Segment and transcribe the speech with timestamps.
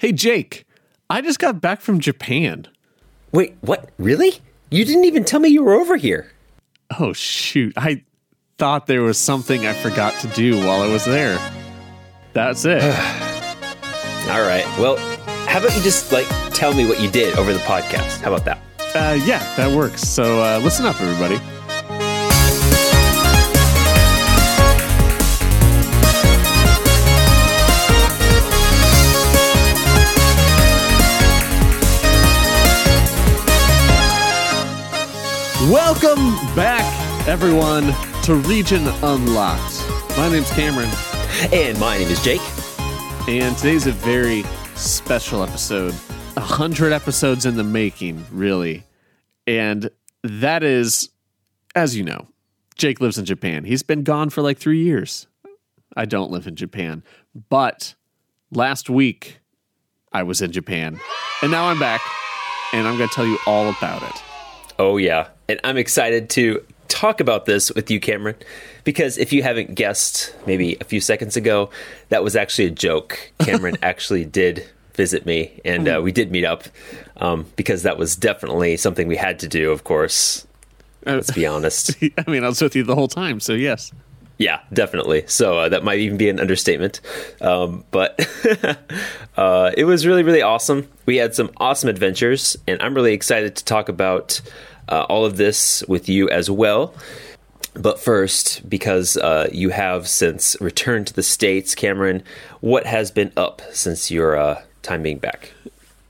[0.00, 0.64] Hey, Jake,
[1.10, 2.68] I just got back from Japan.
[3.32, 3.90] Wait, what?
[3.98, 4.34] Really?
[4.70, 6.30] You didn't even tell me you were over here.
[7.00, 7.72] Oh, shoot.
[7.76, 8.04] I
[8.58, 11.36] thought there was something I forgot to do while I was there.
[12.32, 12.80] That's it.
[14.30, 14.64] All right.
[14.78, 14.98] Well,
[15.48, 18.20] how about you just like tell me what you did over the podcast?
[18.20, 18.58] How about that?
[18.94, 20.02] Uh, yeah, that works.
[20.02, 21.40] So uh, listen up, everybody.
[35.68, 39.86] Welcome back, everyone, to Region Unlocked.
[40.16, 40.88] My name's Cameron,
[41.52, 42.40] And my name is Jake.
[43.28, 44.44] and today's a very
[44.76, 45.94] special episode.
[46.38, 48.84] A hundred episodes in the making, really.
[49.46, 49.90] And
[50.22, 51.10] that is,
[51.74, 52.28] as you know,
[52.76, 53.64] Jake lives in Japan.
[53.64, 55.26] He's been gone for like three years.
[55.94, 57.02] I don't live in Japan.
[57.50, 57.94] But
[58.50, 59.40] last week,
[60.12, 60.98] I was in Japan.
[61.42, 62.00] And now I'm back,
[62.72, 64.22] and I'm going to tell you all about it.
[64.78, 65.28] Oh, yeah.
[65.48, 68.36] And I'm excited to talk about this with you, Cameron,
[68.84, 71.70] because if you haven't guessed maybe a few seconds ago,
[72.10, 73.32] that was actually a joke.
[73.38, 76.64] Cameron actually did visit me, and uh, we did meet up
[77.16, 80.46] um, because that was definitely something we had to do, of course.
[81.06, 81.96] Let's be honest.
[82.18, 83.92] I mean, I was with you the whole time, so yes.
[84.36, 85.24] Yeah, definitely.
[85.26, 87.00] So uh, that might even be an understatement.
[87.40, 88.20] Um, but
[89.36, 90.88] uh, it was really, really awesome.
[91.06, 94.40] We had some awesome adventures, and I'm really excited to talk about
[94.88, 96.94] uh, all of this with you as well.
[97.74, 102.22] But first, because uh, you have since returned to the States, Cameron,
[102.60, 105.52] what has been up since your uh, time being back?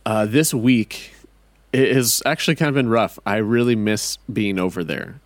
[0.07, 1.12] Uh, this week
[1.73, 3.19] it has actually kind of been rough.
[3.27, 5.20] I really miss being over there.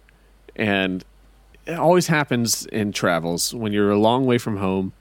[0.56, 1.04] And
[1.66, 4.92] it always happens in travels when you're a long way from home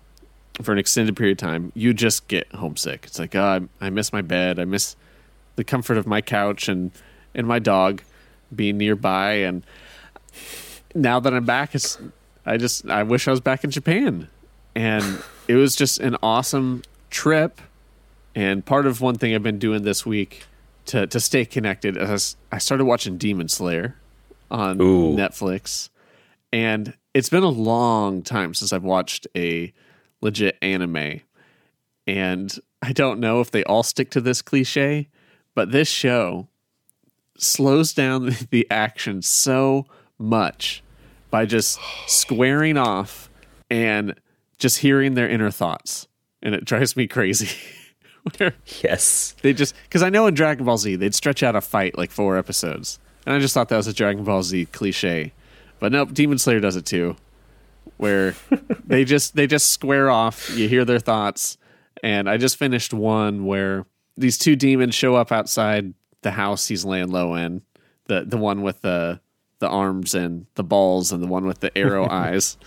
[0.62, 3.06] for an extended period of time, you just get homesick.
[3.08, 4.60] It's like, I, I miss my bed.
[4.60, 4.96] I miss
[5.56, 6.92] the comfort of my couch and,
[7.34, 8.04] and my dog
[8.56, 9.34] being nearby.
[9.34, 9.64] And
[10.96, 11.98] now that I'm back, it's,
[12.46, 14.28] I just, I wish I was back in Japan.
[14.76, 17.62] And it was just an awesome trip.
[18.36, 20.46] And part of one thing I've been doing this week
[20.86, 23.96] to, to stay connected is I started watching Demon Slayer
[24.50, 25.16] on Ooh.
[25.16, 25.90] Netflix.
[26.54, 29.74] And it's been a long time since I've watched a
[30.22, 31.22] legit anime.
[32.08, 35.08] And I don't know if they all stick to this cliche,
[35.56, 36.48] but this show
[37.42, 39.86] slows down the action so
[40.18, 40.84] much
[41.30, 43.30] by just squaring off
[43.70, 44.16] and
[44.60, 46.08] just hearing their inner thoughts.
[46.42, 47.50] And it drives me crazy.
[48.84, 49.34] Yes.
[49.42, 52.12] they just because I know in Dragon Ball Z they'd stretch out a fight like
[52.12, 55.34] four episodes, and I just thought that was a Dragon Ball Z cliche,
[55.80, 57.16] but nope, Demon Slayer does it too,
[57.98, 58.36] where
[58.86, 60.56] they just they just square off.
[60.56, 61.58] You hear their thoughts,
[62.04, 63.88] and I just finished one where
[64.18, 67.62] these two demons show up outside the house he's laying low in,
[68.06, 69.20] the the one with the
[69.60, 72.58] the arms and the balls, and the one with the arrow eyes.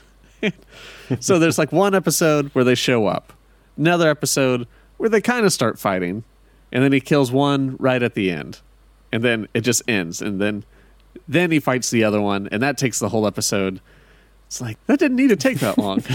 [1.20, 3.32] so there's like one episode where they show up,
[3.76, 4.66] another episode
[4.96, 6.24] where they kind of start fighting,
[6.70, 8.60] and then he kills one right at the end,
[9.12, 10.64] and then it just ends, and then
[11.28, 13.80] then he fights the other one, and that takes the whole episode.
[14.46, 16.02] It's like that didn't need to take that long.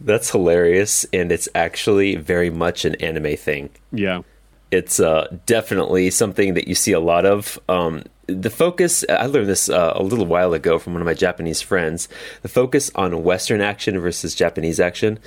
[0.00, 1.06] That's hilarious.
[1.12, 3.70] And it's actually very much an anime thing.
[3.92, 4.22] yeah,
[4.70, 7.58] it's uh, definitely something that you see a lot of.
[7.68, 11.14] Um, the focus, I learned this uh, a little while ago from one of my
[11.14, 12.08] Japanese friends.
[12.42, 15.18] The focus on Western action versus Japanese action.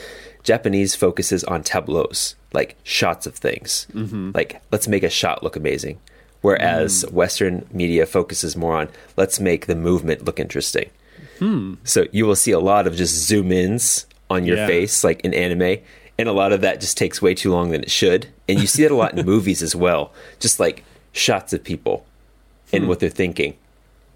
[0.43, 3.87] Japanese focuses on tableaus, like shots of things.
[4.33, 5.99] Like, let's make a shot look amazing.
[6.41, 10.89] Whereas Western media focuses more on let's make the movement look interesting.
[11.85, 14.67] So you will see a lot of just zoom ins on your Yeah.
[14.67, 15.77] face, like in anime,
[16.19, 18.27] and a lot of that just takes way too long than it should.
[18.49, 22.05] And you see that a lot in movies as well, just like shots of people
[22.73, 23.55] and what they're thinking,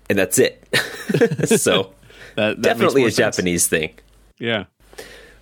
[0.09, 0.62] and that's it.
[1.46, 1.94] so
[2.36, 3.38] that, that definitely a sense.
[3.38, 3.94] Japanese thing.
[4.38, 4.66] Yeah,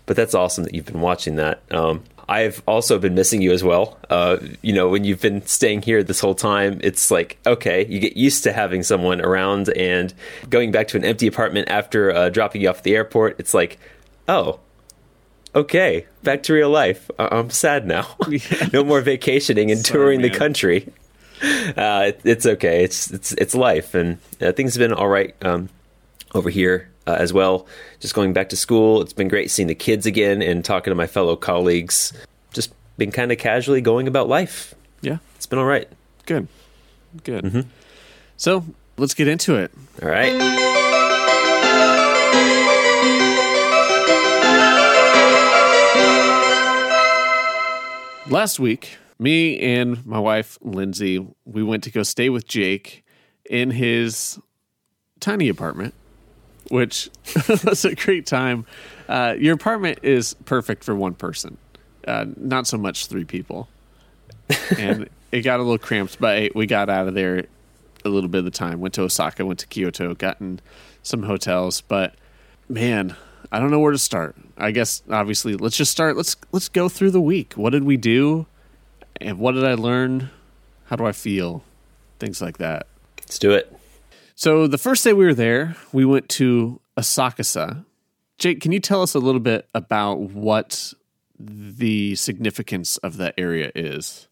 [0.05, 1.63] But that's awesome that you've been watching that.
[1.71, 3.97] Um, I've also been missing you as well.
[4.09, 7.99] Uh, you know, when you've been staying here this whole time, it's like, okay, you
[7.99, 10.13] get used to having someone around and
[10.49, 13.39] going back to an empty apartment after uh, dropping you off at the airport.
[13.39, 13.79] It's like,
[14.27, 14.59] oh,
[15.55, 17.09] okay, back to real life.
[17.19, 18.07] I- I'm sad now.
[18.73, 20.91] no more vacationing and Sorry, touring the country.
[21.43, 22.83] Uh, it, it's okay.
[22.83, 25.69] It's it's it's life, and uh, things have been all right um,
[26.35, 27.65] over here uh, as well.
[27.99, 30.95] Just going back to school, it's been great seeing the kids again and talking to
[30.95, 32.13] my fellow colleagues.
[32.53, 34.75] Just been kind of casually going about life.
[35.01, 35.87] yeah, It's been all right.
[36.27, 36.47] good,
[37.23, 37.65] good.
[38.37, 38.63] So
[38.97, 39.71] let's get into it.
[40.03, 40.89] All right.
[48.27, 53.03] Last week, me and my wife, Lindsay, we went to go stay with Jake
[53.49, 54.39] in his
[55.19, 55.95] tiny apartment,
[56.69, 57.09] which
[57.65, 58.65] was a great time.
[59.09, 61.57] Uh, your apartment is perfect for one person,
[62.07, 63.67] uh, not so much three people.
[64.77, 67.45] And it got a little cramped, but we got out of there
[68.05, 68.79] a little bit of the time.
[68.79, 70.59] Went to Osaka, went to Kyoto, gotten
[71.01, 72.13] some hotels, but
[72.69, 73.15] man,
[73.51, 74.35] I don't know where to start.
[74.57, 76.15] I guess obviously let's just start.
[76.15, 77.53] Let's let's go through the week.
[77.53, 78.45] What did we do?
[79.19, 80.29] And what did I learn?
[80.85, 81.63] How do I feel?
[82.19, 82.87] Things like that.
[83.19, 83.75] Let's do it.
[84.35, 87.85] So the first day we were there, we went to Asakusa.
[88.37, 90.93] Jake, can you tell us a little bit about what
[91.39, 94.27] the significance of that area is?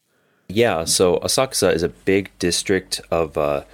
[0.48, 3.66] Yeah, so Asakusa is a big district of uh,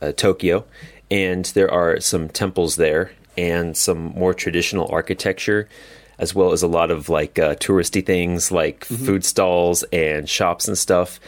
[0.00, 0.64] uh, Tokyo,
[1.10, 5.68] and there are some temples there and some more traditional architecture,
[6.18, 9.04] as well as a lot of like uh, touristy things like mm-hmm.
[9.04, 11.20] food stalls and shops and stuff.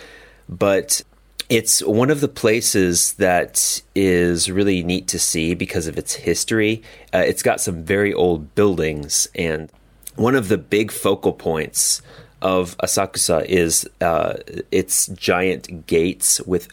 [0.48, 1.02] But
[1.48, 6.82] it's one of the places that is really neat to see because of its history.
[7.12, 9.70] Uh, it's got some very old buildings, and
[10.16, 12.02] one of the big focal points
[12.42, 14.34] of Asakusa is uh,
[14.70, 16.68] its giant gates with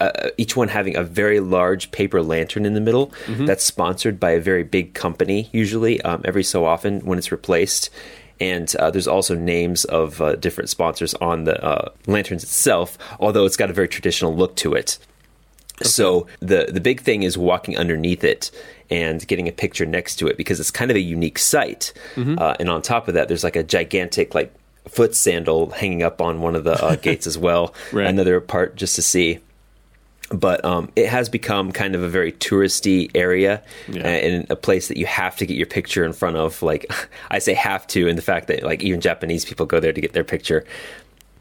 [0.00, 3.46] uh, each one having a very large paper lantern in the middle mm-hmm.
[3.46, 7.90] that's sponsored by a very big company, usually um, every so often when it's replaced
[8.40, 13.44] and uh, there's also names of uh, different sponsors on the uh, lanterns itself, although
[13.44, 14.98] it's got a very traditional look to it.
[15.76, 15.88] Okay.
[15.88, 18.50] So the the big thing is walking underneath it
[18.90, 21.92] and getting a picture next to it because it's kind of a unique sight.
[22.16, 22.38] Mm-hmm.
[22.38, 24.52] Uh, and on top of that, there's like a gigantic like
[24.88, 27.74] foot sandal hanging up on one of the uh, gates as well.
[27.92, 28.06] Right.
[28.06, 29.40] Another part just to see
[30.30, 34.06] but um, it has become kind of a very touristy area yeah.
[34.06, 36.62] and a place that you have to get your picture in front of.
[36.62, 36.90] Like
[37.30, 40.00] I say, have to, in the fact that like even Japanese people go there to
[40.00, 40.64] get their picture.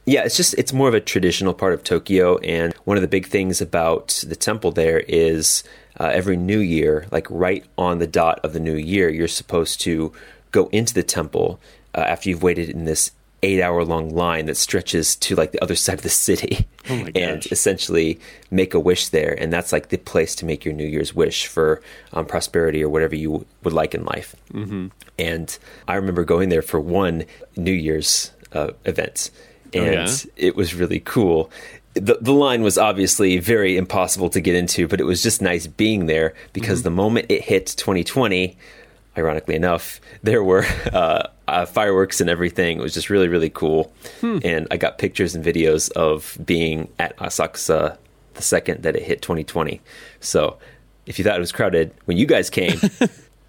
[0.06, 3.08] Yeah, it's just it's more of a traditional part of Tokyo, and one of the
[3.08, 5.64] big things about the temple there is
[6.00, 9.82] uh, every New Year, like right on the dot of the New Year, you're supposed
[9.82, 10.12] to
[10.52, 11.60] go into the temple
[11.94, 15.64] uh, after you've waited in this eight hour long line that stretches to like the
[15.64, 18.20] other side of the city oh and essentially
[18.52, 19.36] make a wish there.
[19.40, 21.82] And that's like the place to make your New Year's wish for
[22.14, 24.36] um, prosperity or whatever you would like in life.
[24.54, 24.88] Mm-hmm.
[25.18, 25.58] And
[25.88, 27.26] I remember going there for one
[27.56, 29.32] New Year's uh, event,
[29.74, 30.08] and oh, yeah?
[30.36, 31.52] it was really cool.
[31.94, 35.68] The, the line was obviously very impossible to get into, but it was just nice
[35.68, 36.86] being there because mm-hmm.
[36.86, 38.58] the moment it hit 2020,
[39.18, 42.80] ironically enough, there were uh, uh, fireworks and everything.
[42.80, 43.94] It was just really, really cool.
[44.22, 44.40] Hmm.
[44.44, 47.98] And I got pictures and videos of being at Asakusa
[48.34, 49.82] the second that it hit 2020.
[50.20, 50.58] So
[51.06, 52.80] if you thought it was crowded when you guys came,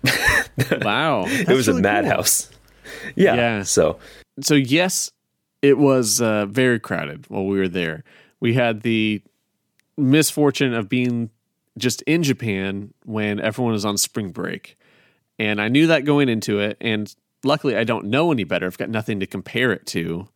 [0.83, 2.47] wow, it was really a madhouse.
[2.47, 3.13] Cool.
[3.17, 3.35] Yeah.
[3.35, 3.63] yeah.
[3.63, 3.99] So,
[4.41, 5.11] so yes,
[5.63, 8.05] it was uh, very crowded while we were there.
[8.41, 9.23] We had the
[9.97, 11.31] misfortune of being
[11.79, 14.77] just in Japan when everyone was on spring break.
[15.41, 16.77] And I knew that going into it.
[16.83, 17.13] And
[17.45, 18.67] luckily, I don't know any better.
[18.67, 20.29] I've got nothing to compare it to.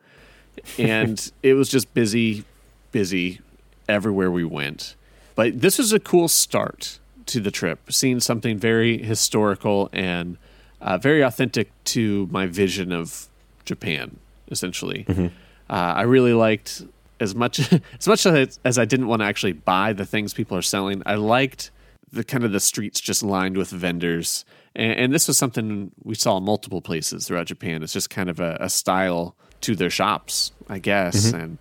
[0.79, 2.45] And it was just busy,
[2.91, 3.43] busy
[3.87, 4.97] everywhere we went.
[5.35, 10.39] But this was a cool start to the trip, seeing something very historical and
[10.81, 13.29] uh, very authentic to my vision of
[13.67, 14.17] Japan,
[14.51, 15.05] essentially.
[15.05, 15.27] Mm-hmm.
[15.69, 16.83] Uh, I really liked
[17.21, 20.33] as much as much as I, as I didn't want to actually buy the things
[20.33, 21.03] people are selling.
[21.05, 21.71] I liked
[22.11, 26.15] the kind of the streets just lined with vendors and, and, this was something we
[26.15, 27.83] saw in multiple places throughout Japan.
[27.83, 31.29] It's just kind of a, a style to their shops, I guess.
[31.29, 31.41] Mm-hmm.
[31.41, 31.59] And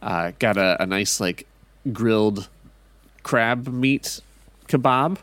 [0.00, 1.46] uh, got a, a, nice like
[1.92, 2.48] grilled
[3.22, 4.20] crab meat
[4.68, 5.18] kebab,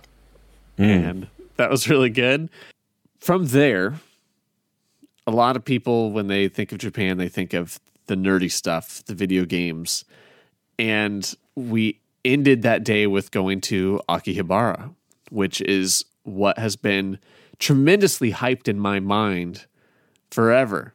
[0.77, 0.85] mm.
[0.85, 1.27] and
[1.57, 2.49] that was really good.
[3.19, 3.95] From there,
[5.27, 9.03] a lot of people when they think of Japan, they think of the nerdy stuff,
[9.05, 10.05] the video games,
[10.77, 14.93] and we ended that day with going to Akihabara,
[15.29, 17.19] which is what has been
[17.59, 19.65] tremendously hyped in my mind
[20.31, 20.93] forever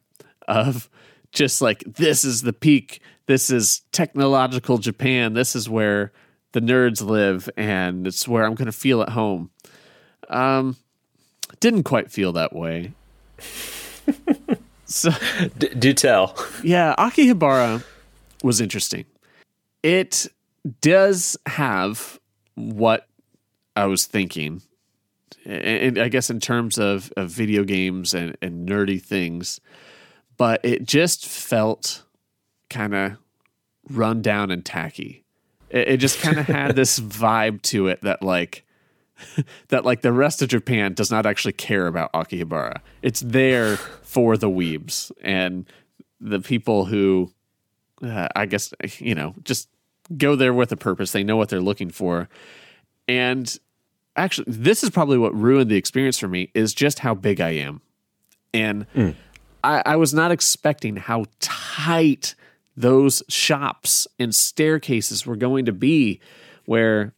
[0.49, 0.88] of
[1.33, 3.00] just like this is the peak.
[3.26, 5.35] This is technological japan.
[5.35, 6.12] This is where
[6.53, 9.50] the nerds live and it's where i'm going to feel at home.
[10.29, 10.76] Um
[11.61, 12.93] didn't quite feel that way.
[14.87, 15.11] So
[15.59, 16.37] D- do tell.
[16.62, 17.83] Yeah akihabara
[18.43, 19.07] was interesting.
[19.83, 20.26] It
[20.81, 22.21] does have
[22.55, 23.09] what
[23.76, 24.62] i was thinking
[25.44, 29.60] and I guess in terms of, of video games and, and nerdy things,
[30.36, 32.04] but it just felt
[32.70, 33.12] kind of
[33.90, 35.24] run down and tacky.
[35.70, 38.64] It, it just kind of had this vibe to it that like
[39.68, 42.80] that like the rest of Japan does not actually care about Akihabara.
[43.02, 45.66] It's there for the weebs and
[46.20, 47.32] the people who
[48.02, 49.68] uh, I guess you know, just
[50.16, 51.12] go there with a purpose.
[51.12, 52.28] They know what they're looking for,
[53.08, 53.56] and
[54.16, 57.50] actually, this is probably what ruined the experience for me is just how big I
[57.50, 57.80] am,
[58.52, 58.87] and
[59.62, 62.35] I, I was not expecting how tight
[62.76, 66.21] those shops and staircases were going to be.
[66.66, 67.12] Where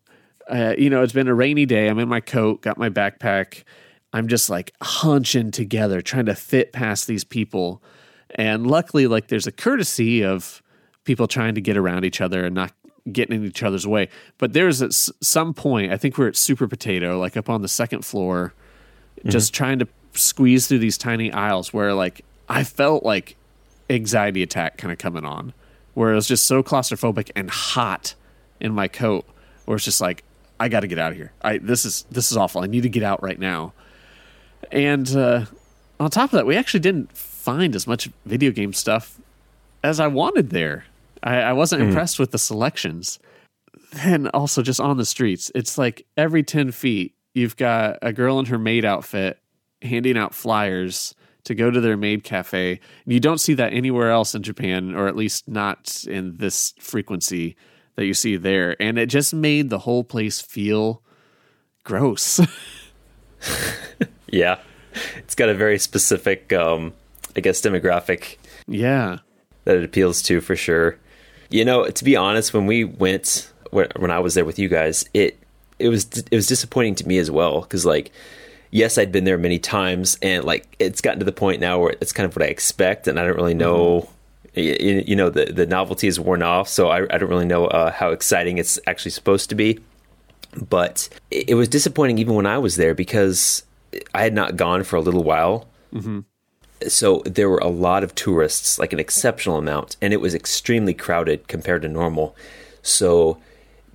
[0.49, 1.89] uh, you know, it's been a rainy day.
[1.89, 3.65] I'm in my coat, got my backpack.
[4.13, 7.83] I'm just like hunching together, trying to fit past these people.
[8.35, 10.63] And luckily, like there's a courtesy of
[11.05, 12.73] people trying to get around each other and not
[13.13, 14.09] getting in each other's way.
[14.39, 17.69] But there's at some point, I think we're at Super Potato, like up on the
[17.69, 18.55] second floor,
[19.25, 23.37] just trying to squeeze through these tiny aisles where like I felt like
[23.91, 25.53] anxiety attack kind of coming on,
[25.95, 28.15] where it was just so claustrophobic and hot
[28.61, 29.25] in my coat,
[29.65, 30.25] where it's just like
[30.59, 31.33] I got to get out of here.
[31.43, 32.63] I this is this is awful.
[32.63, 33.73] I need to get out right now.
[34.73, 35.47] And uh,
[36.01, 39.21] on top of that, we actually didn't find as much video game stuff
[39.83, 40.85] as I wanted there.
[41.23, 43.19] I, I wasn't impressed with the selections.
[44.05, 48.39] Then also just on the streets, it's like every 10 feet, you've got a girl
[48.39, 49.39] in her maid outfit
[49.83, 52.81] handing out flyers to go to their maid cafe.
[53.05, 57.57] You don't see that anywhere else in Japan, or at least not in this frequency
[57.95, 58.77] that you see there.
[58.81, 61.03] And it just made the whole place feel
[61.85, 62.41] gross.
[64.29, 64.59] Yeah,
[65.17, 66.93] it's got a very specific, um,
[67.37, 69.19] I guess, demographic yeah.
[69.65, 70.99] that it appeals to for sure.
[71.51, 74.69] You know, to be honest, when we went when when I was there with you
[74.69, 75.39] guys, it
[75.79, 78.13] it was it was disappointing to me as well because like
[78.71, 81.95] yes, I'd been there many times and like it's gotten to the point now where
[82.01, 84.09] it's kind of what I expect and I don't really know
[84.55, 87.67] you, you know the the novelty is worn off, so I, I don't really know
[87.67, 89.79] uh, how exciting it's actually supposed to be.
[90.69, 93.63] But it, it was disappointing even when I was there because
[94.15, 95.69] I had not gone for a little while
[96.89, 100.95] so there were a lot of tourists, like an exceptional amount, and it was extremely
[100.95, 102.37] crowded compared to normal.
[102.83, 103.39] So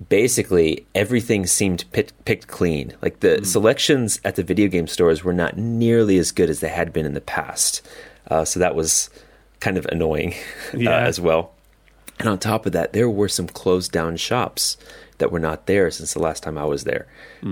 [0.08, 2.94] basically, everything seemed pit, picked clean.
[3.00, 6.68] Like the selections at the video game stores were not nearly as good as they
[6.68, 7.86] had been in the past.
[8.30, 9.10] Uh, so that was
[9.60, 10.34] kind of annoying
[10.74, 11.52] uh, as well.
[12.18, 14.76] And on top of that, there were some closed down shops
[15.22, 17.06] that were not there since the last time I was there,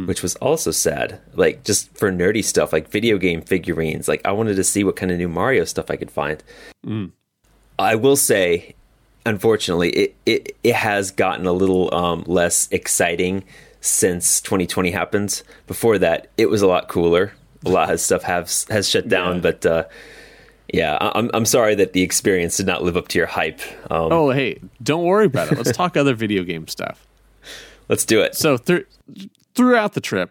[0.07, 1.19] which was also sad.
[1.35, 4.07] Like just for nerdy stuff, like video game figurines.
[4.09, 6.43] Like I wanted to see what kind of new Mario stuff I could find.
[7.79, 8.75] I will say,
[9.25, 13.45] unfortunately, it, it, it has gotten a little um, less exciting
[13.81, 15.43] since 2020 happened.
[15.67, 17.33] Before that, it was a lot cooler.
[17.65, 19.41] A lot of stuff has has shut down, Yeah.
[19.43, 19.85] but uh,
[20.73, 23.61] yeah, I'm I'm sorry that the experience did not live up to your hype.
[23.91, 25.59] Um, Oh, hey, don't worry about it.
[25.59, 27.07] Let's talk other video game stuff.
[27.91, 28.37] Let's do it.
[28.37, 28.77] So thr
[29.57, 30.31] throughout the trip,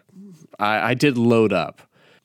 [0.58, 1.82] I, I did load up.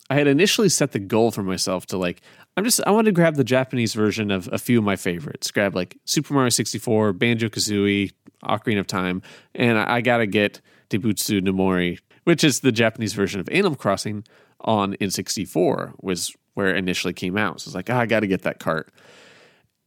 [0.09, 2.21] I had initially set the goal for myself to like,
[2.55, 5.51] I'm just, I wanted to grab the Japanese version of a few of my favorites.
[5.51, 8.13] Grab like Super Mario 64, Banjo Kazooie,
[8.45, 9.21] Ocarina of Time,
[9.53, 13.49] and I, I got to get Dōbutsu no Mori, which is the Japanese version of
[13.49, 14.23] Animal Crossing
[14.61, 17.59] on N64, was where it initially came out.
[17.59, 18.89] So I was like, ah, I got to get that cart.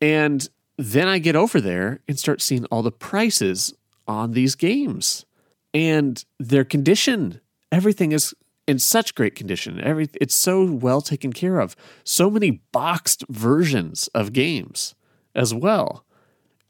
[0.02, 3.72] And then I get over there and start seeing all the prices
[4.06, 5.24] on these games
[5.74, 7.40] and their condition.
[7.70, 8.34] Everything is
[8.68, 9.80] in such great condition.
[9.80, 11.74] Every it's so well taken care of.
[12.04, 14.94] So many boxed versions of games
[15.34, 16.04] as well.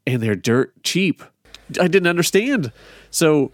[0.07, 1.23] And they're dirt cheap.
[1.79, 2.73] I didn't understand.
[3.11, 3.53] So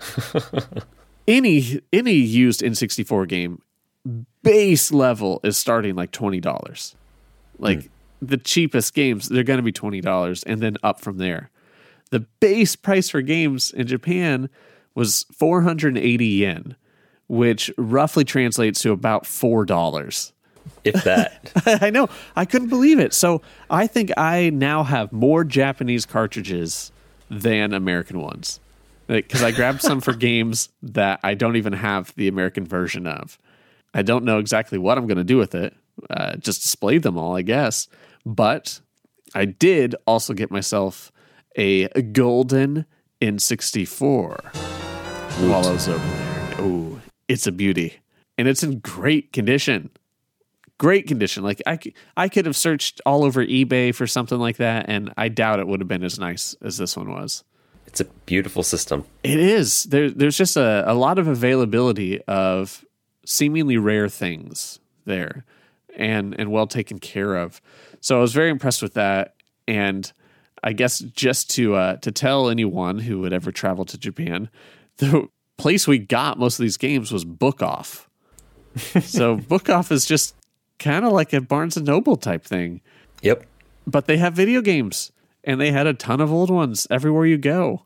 [1.28, 3.62] any any used N64 game
[4.42, 6.94] base level is starting like twenty dollars.
[7.58, 7.88] Like hmm.
[8.20, 11.50] the cheapest games, they're going to be twenty dollars, and then up from there.
[12.10, 14.50] The base price for games in Japan
[14.94, 16.76] was four hundred and eighty yen,
[17.26, 20.32] which roughly translates to about four dollars.
[20.82, 21.52] If that.
[21.82, 22.08] I know.
[22.36, 23.12] I couldn't believe it.
[23.12, 26.90] So I think I now have more Japanese cartridges
[27.30, 28.60] than American ones.
[29.06, 33.38] Because I grabbed some for games that I don't even have the American version of.
[33.92, 35.74] I don't know exactly what I'm going to do with it.
[36.10, 37.86] Uh, just display them all, I guess.
[38.24, 38.80] But
[39.34, 41.12] I did also get myself
[41.56, 42.86] a golden
[43.20, 44.73] N64
[45.40, 46.54] while over there.
[46.58, 48.00] Oh, it's a beauty.
[48.36, 49.90] And it's in great condition
[50.78, 51.42] great condition.
[51.42, 51.78] Like I,
[52.16, 55.66] I could have searched all over eBay for something like that, and I doubt it
[55.66, 57.44] would have been as nice as this one was.
[57.86, 59.04] It's a beautiful system.
[59.22, 59.84] It is.
[59.84, 62.84] There, there's just a, a lot of availability of
[63.24, 65.44] seemingly rare things there,
[65.96, 67.60] and and well taken care of.
[68.00, 69.36] So I was very impressed with that,
[69.68, 70.12] and
[70.62, 74.48] I guess just to uh, to tell anyone who would ever travel to Japan,
[74.98, 78.08] the place we got most of these games was Book Off.
[79.02, 80.34] so Book Off is just
[80.78, 82.80] kind of like a Barnes and Noble type thing
[83.22, 83.44] Yep.
[83.86, 85.12] but they have video games
[85.44, 87.84] and they had a ton of old ones everywhere you go.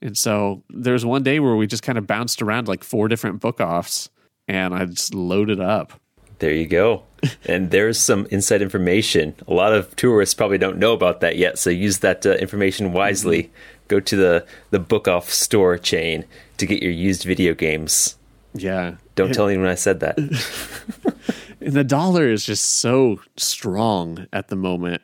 [0.00, 3.40] And so there's one day where we just kind of bounced around like four different
[3.40, 4.08] book offs
[4.48, 5.92] and I just loaded up.
[6.38, 7.04] There you go.
[7.44, 9.34] and there's some inside information.
[9.46, 12.92] A lot of tourists probably don't know about that yet, so use that uh, information
[12.92, 13.44] wisely.
[13.44, 13.71] Mm-hmm.
[13.88, 16.24] Go to the the book off store chain
[16.58, 18.16] to get your used video games.
[18.54, 18.96] Yeah.
[19.14, 20.18] Don't it, tell anyone I said that.
[20.18, 20.30] and
[21.72, 25.02] the dollar is just so strong at the moment.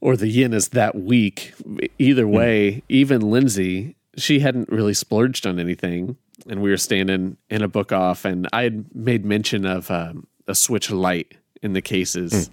[0.00, 1.54] Or the yen is that weak.
[1.98, 2.32] Either hmm.
[2.32, 2.82] way, mm.
[2.88, 6.16] even Lindsay, she hadn't really splurged on anything
[6.48, 10.26] and we were standing in a book off, and I had made mention of um,
[10.46, 12.32] a Switch light in the cases.
[12.32, 12.52] Mm.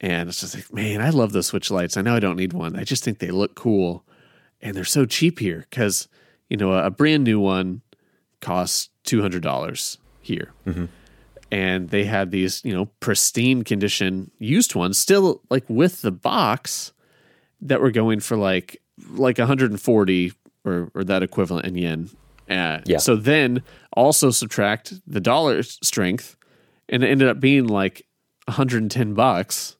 [0.00, 1.96] And it's just like, man, I love those Switch lights.
[1.96, 2.76] I know I don't need one.
[2.76, 4.04] I just think they look cool.
[4.62, 6.08] And they're so cheap here because,
[6.48, 7.82] you know, a, a, brand new one
[8.40, 10.52] costs $200 here.
[10.66, 10.84] Mm-hmm.
[11.50, 16.92] And they had these, you know, pristine condition used ones still like with the box
[17.60, 20.32] that were going for like like 140
[20.64, 22.10] or, or that equivalent in yen
[22.52, 22.98] uh, yeah.
[22.98, 26.36] So then also subtract the dollar strength,
[26.88, 28.06] and it ended up being like
[28.46, 29.76] 110 bucks.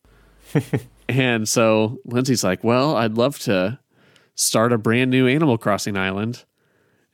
[1.09, 3.79] and so Lindsay's like, "Well, I'd love to
[4.35, 6.45] start a brand new Animal Crossing island."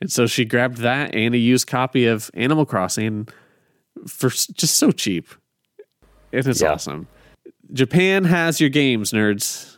[0.01, 3.27] And so she grabbed that and a used copy of Animal Crossing
[4.07, 5.27] for just so cheap.
[6.31, 6.73] It is yeah.
[6.73, 7.07] awesome.
[7.73, 9.77] Japan has your games, nerds.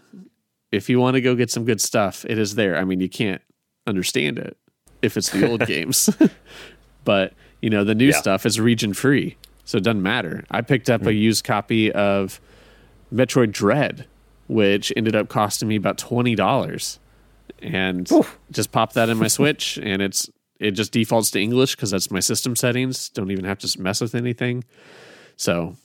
[0.71, 2.77] If you want to go get some good stuff, it is there.
[2.77, 3.41] I mean, you can't
[3.87, 4.57] understand it
[5.01, 6.09] if it's the old games.
[7.03, 8.17] but you know, the new yeah.
[8.17, 10.45] stuff is region free, so it doesn't matter.
[10.51, 11.07] I picked up mm.
[11.07, 12.39] a used copy of
[13.13, 14.07] Metroid Dread,
[14.47, 16.99] which ended up costing me about twenty dollars,
[17.61, 18.37] and Oof.
[18.51, 22.11] just pop that in my Switch, and it's it just defaults to English because that's
[22.11, 23.09] my system settings.
[23.09, 24.63] Don't even have to mess with anything.
[25.35, 25.75] So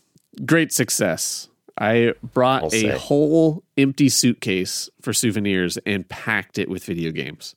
[0.45, 1.49] great success.
[1.78, 2.88] I brought I'll a say.
[2.90, 7.54] whole empty suitcase for souvenirs and packed it with video games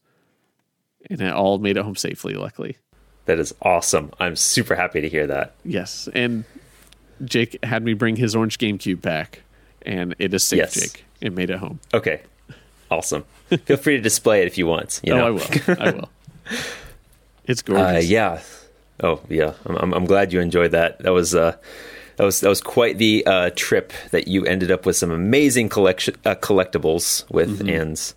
[1.10, 2.78] and it all made it home safely, luckily.
[3.26, 4.12] That is awesome.
[4.20, 5.54] I'm super happy to hear that.
[5.64, 6.10] Yes.
[6.14, 6.46] And
[7.24, 9.44] Jake had me bring his orange GameCube back,
[9.84, 10.74] and it is safe, yes.
[10.74, 11.06] Jake.
[11.22, 11.80] It made it home.
[11.94, 12.22] Okay.
[12.92, 13.24] Awesome.
[13.66, 15.00] Feel free to display it if you want.
[15.04, 15.22] You know?
[15.22, 15.82] Oh, I will.
[15.82, 16.10] I will.
[17.46, 18.06] It's gorgeous.
[18.06, 18.42] Uh, yeah.
[19.02, 19.54] Oh, yeah.
[19.66, 21.00] I'm, I'm, glad you enjoyed that.
[21.00, 21.58] That was uh,
[22.18, 25.70] that was that was quite the uh, trip that you ended up with some amazing
[25.70, 27.70] collection uh, collectibles with, mm-hmm.
[27.70, 28.14] and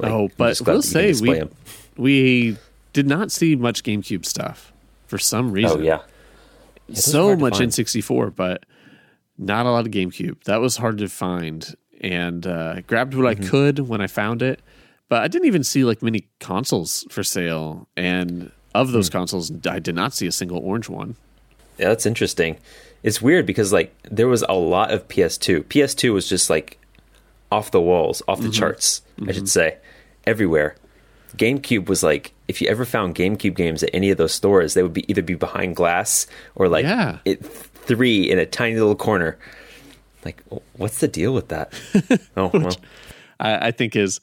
[0.00, 1.50] like, oh, but we'll say we them
[1.96, 2.58] we
[2.92, 4.72] did not see much GameCube stuff
[5.06, 5.80] for some reason.
[5.80, 6.00] Oh yeah,
[6.92, 8.66] so much N64, but
[9.38, 10.42] not a lot of GameCube.
[10.44, 13.44] That was hard to find, and uh, grabbed what mm-hmm.
[13.44, 14.60] I could when I found it.
[15.08, 19.12] But I didn't even see like many consoles for sale, and of those mm.
[19.12, 21.16] consoles, I did not see a single orange one.
[21.78, 22.56] Yeah, that's interesting.
[23.02, 25.64] It's weird because like there was a lot of PS2.
[25.64, 26.78] PS2 was just like
[27.50, 28.52] off the walls, off the mm-hmm.
[28.52, 29.28] charts, mm-hmm.
[29.28, 29.48] I should mm-hmm.
[29.48, 29.76] say,
[30.26, 30.76] everywhere.
[31.36, 34.82] GameCube was like if you ever found GameCube games at any of those stores, they
[34.82, 37.18] would be either be behind glass or like yeah.
[37.24, 39.38] it three in a tiny little corner.
[40.24, 40.42] Like,
[40.74, 41.72] what's the deal with that?
[42.36, 42.76] oh, well.
[43.40, 44.20] I, I think is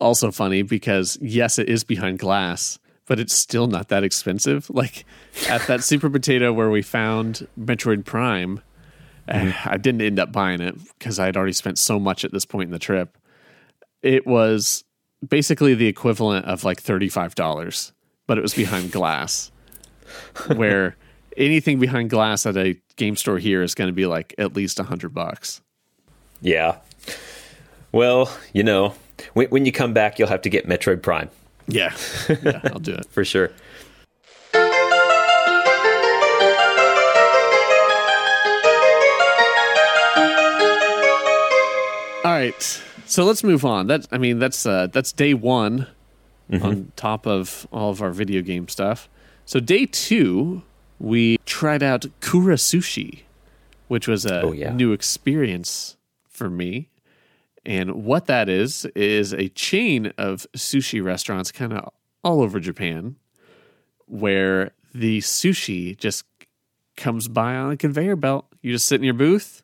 [0.00, 4.68] also funny because yes, it is behind glass, but it's still not that expensive.
[4.70, 5.04] Like
[5.48, 8.60] at that Super Potato where we found Metroid Prime,
[9.28, 9.68] mm-hmm.
[9.68, 12.44] I didn't end up buying it because I had already spent so much at this
[12.44, 13.16] point in the trip.
[14.02, 14.84] It was
[15.26, 17.92] basically the equivalent of like $35,
[18.26, 19.50] but it was behind glass.
[20.56, 20.96] where
[21.36, 24.80] anything behind glass at a game store here is going to be like at least
[24.80, 25.60] a hundred bucks.
[26.40, 26.76] Yeah.
[27.92, 28.94] Well, you know,
[29.34, 31.30] when, when, you come back, you'll have to get Metroid Prime.
[31.66, 31.94] Yeah.
[32.28, 33.06] Yeah, I'll do it.
[33.10, 33.50] For sure.
[42.24, 42.82] All right.
[43.06, 43.86] So let's move on.
[43.86, 45.86] That I mean, that's uh, that's day one
[46.50, 46.64] mm-hmm.
[46.64, 49.08] on top of all of our video game stuff.
[49.44, 50.62] So day two,
[50.98, 53.20] we tried out Kura Sushi,
[53.88, 54.72] which was a oh, yeah.
[54.72, 55.96] new experience
[56.28, 56.88] for me.
[57.66, 61.88] And what that is is a chain of sushi restaurants, kind of
[62.22, 63.16] all over Japan,
[64.06, 66.24] where the sushi just
[66.96, 68.46] comes by on a conveyor belt.
[68.60, 69.62] You just sit in your booth,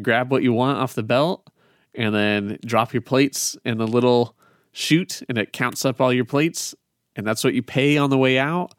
[0.00, 1.48] grab what you want off the belt
[1.94, 4.36] and then drop your plates in the little
[4.72, 6.74] chute and it counts up all your plates
[7.16, 8.74] and that's what you pay on the way out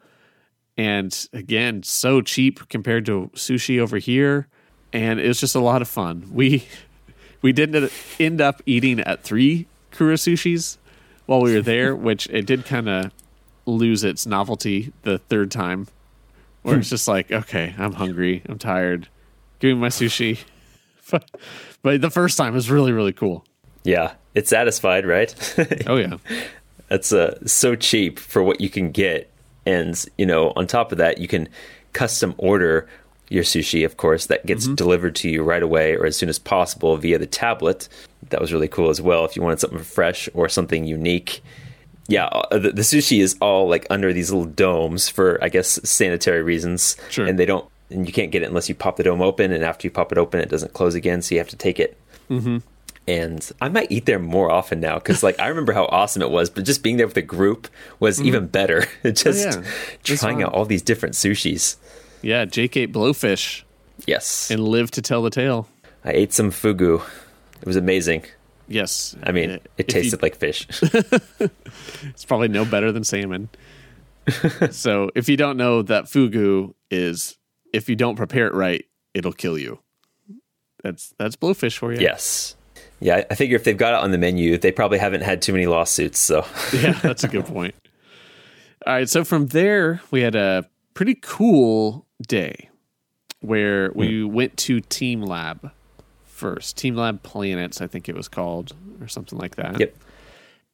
[0.78, 4.48] and again so cheap compared to sushi over here
[4.94, 6.66] and it was just a lot of fun we
[7.42, 10.78] we didn't end up eating at three kura sushis
[11.26, 13.12] while we were there which it did kind of
[13.66, 15.88] lose its novelty the third time
[16.62, 19.08] where it's just like okay i'm hungry i'm tired
[19.60, 20.40] give me my sushi
[21.10, 21.30] but,
[21.82, 23.46] but the first time was really really cool.
[23.84, 25.34] Yeah, it's satisfied, right?
[25.88, 26.18] Oh yeah.
[26.90, 29.32] That's uh, so cheap for what you can get.
[29.68, 31.50] And, you know, on top of that, you can
[31.92, 32.88] custom order
[33.30, 36.40] your sushi, of course, that gets delivered to you right away or as soon as
[36.40, 37.90] possible via the tablet.
[38.30, 39.26] That was really cool as well.
[39.26, 41.44] If you wanted something fresh or something unique.
[42.08, 45.82] Yeah, uh, the, the sushi is all like under these little domes for, I guess,
[45.84, 46.96] sanitary reasons.
[47.10, 47.28] Sure.
[47.28, 49.52] And they don't, and you can't get it unless you pop the dome open.
[49.52, 51.22] And after you pop it open, it doesn't close again.
[51.22, 51.98] So you have to take it
[53.08, 56.30] and I might eat there more often now because, like, I remember how awesome it
[56.32, 57.68] was, but just being there with a group
[58.00, 58.86] was even better.
[59.06, 59.64] just yeah.
[60.04, 61.78] Trying out all these different sushis.
[62.22, 63.64] Yeah, Jake ate blowfish
[64.06, 65.68] Yes, and lived to tell the tale.
[66.04, 67.02] I ate some fugu.
[67.62, 68.26] It was amazing.
[68.68, 69.16] Yes.
[69.24, 70.68] I mean, Uh, it tasted you- like fish.
[72.04, 73.50] It's probably no better than salmon.
[74.72, 77.38] so if you don't know that fugu is,
[77.74, 79.80] if you don't prepare it right, it'll kill you.
[80.84, 82.00] That's that's blowfish for you.
[82.02, 82.56] yes.
[83.00, 85.54] Yeah, I figure if they've got it on the menu, they probably haven't had too
[85.54, 86.20] many lawsuits.
[86.20, 87.76] So, yeah, that's a good point.
[88.86, 92.70] All right, so from there we had a pretty cool day
[93.42, 94.34] where we hmm.
[94.34, 95.72] went to teamLab
[96.26, 96.78] first.
[96.78, 99.80] teamLab Planets, I think it was called, or something like that.
[99.80, 99.96] yep.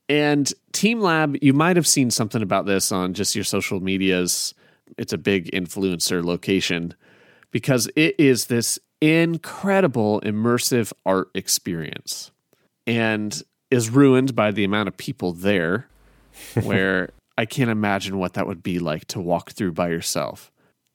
[0.10, 4.54] And teamLab, you might have seen something about this on just your social medias.
[4.98, 6.94] It's a big influencer location
[7.52, 12.32] because it is this incredible immersive art experience
[12.88, 15.88] and is ruined by the amount of people there,
[16.64, 20.52] where I can't imagine what that would be like to walk through by yourself.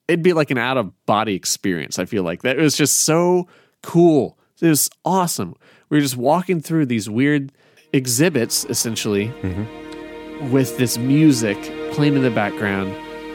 [0.07, 1.99] It'd be like an out of body experience.
[1.99, 3.47] I feel like that was just so
[3.83, 4.39] cool.
[4.61, 5.55] It was awesome.
[5.91, 7.53] We were just walking through these weird
[7.93, 10.51] exhibits, essentially, mm-hmm.
[10.51, 11.59] with this music
[11.93, 12.95] playing in the background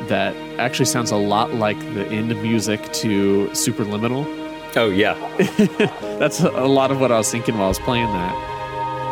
[0.10, 4.43] that actually sounds a lot like the end music to Superliminal.
[4.76, 5.14] Oh, yeah.
[6.20, 8.34] That's a lot of what I was thinking while I was playing that,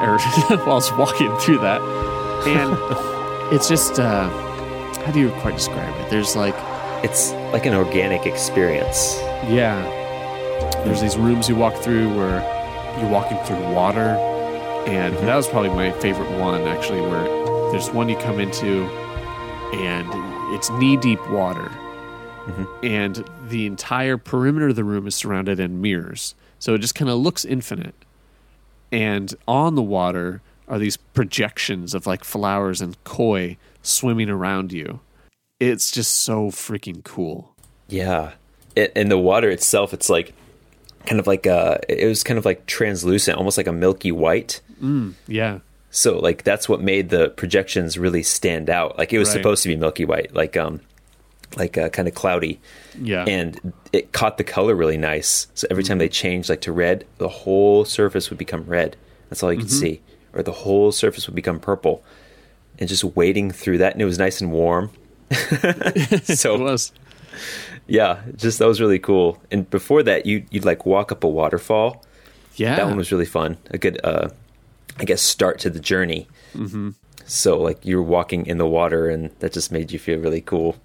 [0.04, 0.17] or
[0.58, 1.82] while I was walking through that.
[2.47, 4.28] And it's just, uh,
[5.06, 6.10] how do you quite describe it?
[6.10, 6.56] There's like,
[7.04, 9.17] It's like an organic experience.
[9.47, 9.82] yeah,
[10.84, 12.41] there's these rooms you walk through where
[13.00, 14.17] you're walking through water.
[14.88, 17.24] And that was probably my favorite one, actually, where
[17.71, 18.86] there's one you come into
[19.76, 20.08] and
[20.56, 21.71] it's knee deep water.
[22.84, 26.36] And the entire perimeter of the room is surrounded in mirrors.
[26.60, 27.96] So it just kind of looks infinite.
[28.92, 35.00] And on the water are these projections of like flowers and koi swimming around you.
[35.60, 37.54] It's just so freaking cool.
[37.88, 38.32] Yeah.
[38.76, 40.34] It, and the water itself, it's like
[41.06, 44.62] kind of like uh it was kind of like translucent, almost like a milky white.
[45.28, 45.60] Yeah.
[45.92, 48.98] So like that's what made the projections really stand out.
[48.98, 49.34] Like it was Right.
[49.38, 50.80] supposed to be milky white, like um
[51.58, 52.60] like uh, kind of cloudy.
[53.00, 53.26] Yeah.
[53.28, 55.48] And it caught the color really nice.
[55.54, 58.96] So every time they changed like to red, the whole surface would become red.
[59.30, 60.02] That's all you could see.
[60.34, 62.04] Or the whole surface would become purple.
[62.80, 64.92] And just wading through that and it was nice and warm.
[66.24, 66.92] so it was.
[67.88, 69.42] yeah, just that was really cool.
[69.52, 72.04] And before that, you you'd like walk up a waterfall.
[72.56, 72.76] Yeah.
[72.76, 73.58] That one was really fun.
[73.70, 74.30] A good, uh,
[74.98, 76.28] I guess, start to the journey.
[76.54, 76.92] Mm-hmm.
[77.26, 80.76] So like you're walking in the water, and that just made you feel really cool.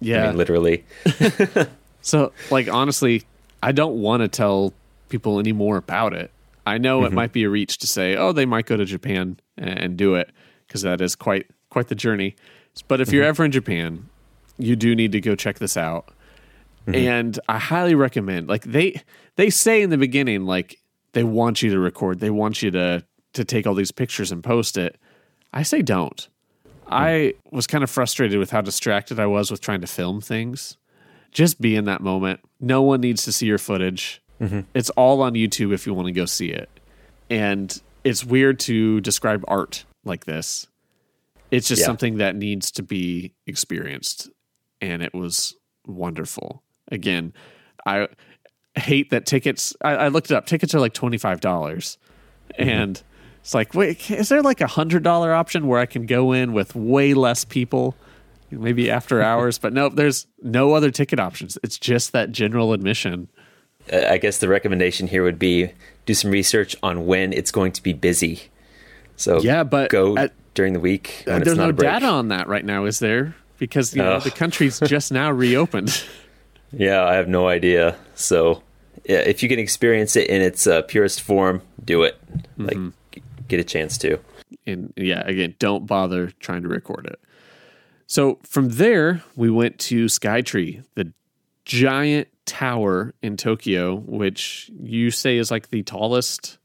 [0.00, 0.24] Yeah.
[0.24, 0.84] I mean, literally.
[2.08, 3.24] So, like, honestly,
[3.62, 4.72] I don't want to tell
[5.10, 6.30] people any more about it.
[6.66, 7.16] I know it mm-hmm.
[7.16, 10.14] might be a reach to say, oh, they might go to Japan and, and do
[10.14, 10.30] it
[10.66, 12.34] because that is quite quite the journey.
[12.88, 13.28] But if you're mm-hmm.
[13.28, 14.08] ever in Japan,
[14.58, 16.08] you do need to go check this out.
[16.86, 16.94] Mm-hmm.
[16.94, 18.48] And I highly recommend.
[18.48, 19.02] Like they
[19.36, 20.78] they say in the beginning, like
[21.12, 24.42] they want you to record, they want you to to take all these pictures and
[24.42, 24.96] post it.
[25.52, 26.28] I say don't.
[26.90, 30.76] I was kind of frustrated with how distracted I was with trying to film things
[31.30, 32.40] just be in that moment.
[32.60, 34.22] No one needs to see your footage.
[34.40, 34.60] Mm-hmm.
[34.74, 36.68] It's all on YouTube if you want to go see it.
[37.30, 40.66] And it's weird to describe art like this.
[41.50, 41.86] It's just Yeah.
[41.86, 44.30] something that needs to be experienced.
[44.80, 45.54] And it was
[45.86, 46.62] wonderful.
[46.90, 47.32] Again,
[47.84, 48.08] I
[48.76, 50.46] hate that tickets, I, I looked it up.
[50.46, 51.40] Tickets are like $25.
[51.40, 51.98] dollars
[52.58, 52.68] mm-hmm.
[52.68, 53.02] And
[53.48, 56.74] it's like, wait, is there like a $100 option where I can go in with
[56.74, 57.94] way less people?
[58.50, 63.28] maybe after hours but nope there's no other ticket options it's just that general admission
[63.92, 65.70] Uh, I guess the recommendation here would be
[66.06, 68.44] do some research on when it's going to be busy.
[69.16, 72.48] So Yeah, but go at- during the week it's there's not no data on that
[72.48, 76.02] right now is there because you know the country's just now reopened
[76.72, 77.96] Yeah, I have no idea.
[78.14, 78.62] So,
[79.04, 82.18] yeah, if you can experience it in its uh, purest form, do it.
[82.58, 82.88] Like, Mm-hmm.
[83.48, 84.18] Get a chance to.
[84.66, 87.20] and yeah again don't bother trying to record it
[88.06, 91.12] so from there we went to skytree the
[91.64, 96.58] giant tower in tokyo which you say is like the tallest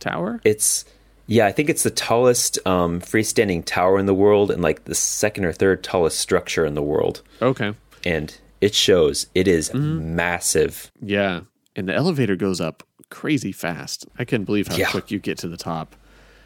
[0.00, 0.40] tower.
[0.44, 0.84] It's
[1.26, 4.94] yeah, I think it's the tallest um, freestanding tower in the world and like the
[4.94, 7.22] second or third tallest structure in the world.
[7.42, 7.72] Okay.
[8.04, 10.92] And it shows it is massive.
[11.00, 11.40] Yeah.
[11.74, 14.06] And the elevator goes up crazy fast.
[14.18, 14.90] I couldn't believe how Yeah.
[14.90, 15.96] quick you get to the top.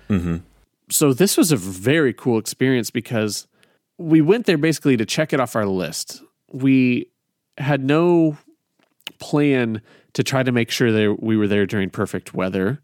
[0.09, 0.39] Mm-hmm.
[0.91, 3.47] So this was a very cool experience because
[3.99, 6.23] we went there basically to check it off our list.
[6.53, 7.09] We
[7.59, 8.37] had no
[9.19, 9.83] plan
[10.15, 12.81] to try to make sure that we were there during perfect weather.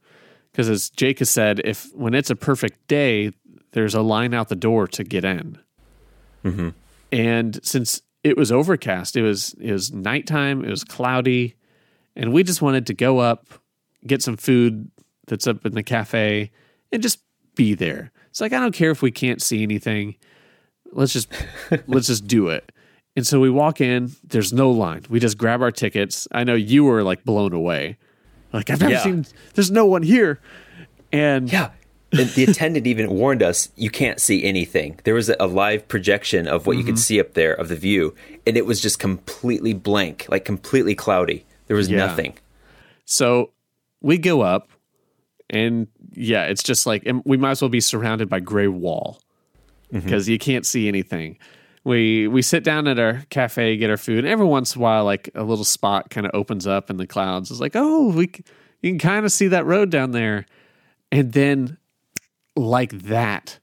[0.53, 3.33] Because as Jake has said, if when it's a perfect day,
[3.73, 5.59] there's a line out the door to get in.
[7.13, 11.57] And since it was overcast, it was it was nighttime, it was cloudy,
[12.15, 13.47] and we just wanted to go up,
[14.07, 14.91] get some food
[15.27, 16.51] that's up in the cafe,
[16.93, 17.21] and just
[17.55, 18.13] be there.
[18.31, 20.17] It's like I don't care if we can't see anything.
[20.93, 21.29] Let's just
[21.87, 22.73] let's just do it.
[23.17, 25.05] And so we walk in, there's no line.
[25.09, 26.29] We just grab our tickets.
[26.33, 27.97] I know you were like blown away.
[28.53, 29.03] Like I've never Yeah.
[29.03, 30.39] seen there's no one here.
[31.13, 31.71] And Yeah.
[32.13, 35.01] And the attendant even warned us you can't see anything.
[35.05, 37.01] There was a, a live projection of what you could mm-hmm.
[37.01, 38.15] see up there of the view,
[38.47, 41.45] and it was just completely blank, like completely cloudy.
[41.67, 41.99] There was Yeah.
[42.07, 42.35] nothing.
[43.07, 43.51] So
[44.07, 44.71] we go up,
[45.51, 49.21] and yeah, it's just like and we might as well be surrounded by gray wall
[49.93, 50.05] mm-hmm.
[50.05, 51.39] because you can't see anything.
[51.83, 54.19] We we sit down at our cafe, get our food.
[54.19, 56.99] And every once in a while, like a little spot kind of opens up in
[56.99, 57.51] the clouds.
[57.51, 58.31] It's like, oh, we
[58.81, 60.47] you can kind of see that road down there,
[61.11, 61.77] and then
[62.55, 63.59] like that,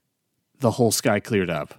[0.60, 1.74] the whole sky cleared up,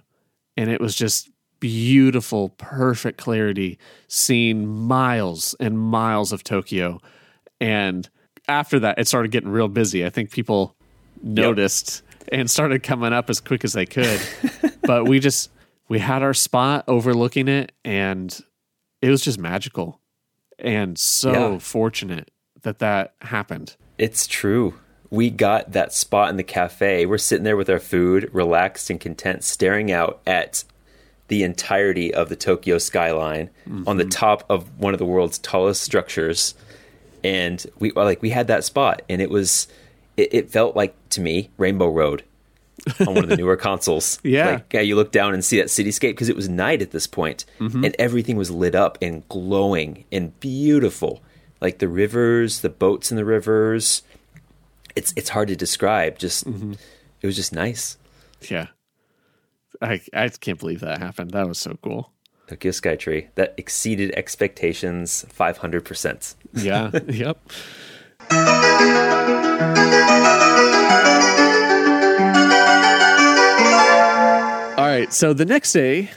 [0.56, 7.00] and it was just beautiful, perfect clarity, seeing miles and miles of Tokyo.
[7.60, 8.08] And
[8.48, 10.04] after that, it started getting real busy.
[10.04, 10.74] I think people
[11.22, 14.20] noticed and started coming up as quick as they could.
[14.82, 15.50] but we just
[15.88, 18.38] we had our spot overlooking it, and
[19.00, 20.00] it was just magical,
[20.58, 21.58] and so Yeah.
[21.58, 22.30] fortunate
[22.62, 23.76] that that happened.
[23.98, 24.74] It's true.
[25.10, 27.06] We got that spot in the cafe.
[27.06, 30.64] We're sitting there with our food, relaxed and content, staring out at
[31.28, 33.50] the entirety of the Tokyo skyline
[33.86, 34.10] on the mm-hmm.
[34.10, 36.54] top of one of the world's tallest structures.
[37.24, 39.68] And we like we had that spot, and it was
[40.16, 42.22] it, it felt like to me Rainbow Road
[43.00, 44.18] on one of the newer consoles.
[44.22, 44.50] Yeah.
[44.50, 47.06] like yeah, you look down and see that cityscape because it was night at this
[47.06, 47.84] point, mm-hmm.
[47.84, 51.22] and everything was lit up and glowing and beautiful.
[51.60, 54.02] Like the rivers, the boats in the rivers.
[54.94, 56.18] It's it's hard to describe.
[56.18, 56.72] Just mm-hmm.
[57.20, 57.98] it was just nice.
[58.42, 58.68] Yeah,
[59.80, 61.30] I I can't believe that happened.
[61.32, 62.12] That was so cool.
[62.48, 66.34] Tokyo Skytree that exceeded expectations five hundred percent.
[66.52, 66.90] Yeah.
[67.08, 67.38] yep.
[74.78, 75.12] All right.
[75.12, 76.10] So the next day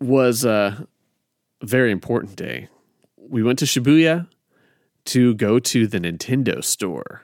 [0.00, 0.86] was a
[1.62, 2.68] very important day.
[3.16, 4.28] We went to Shibuya
[5.06, 7.22] to go to the Nintendo store.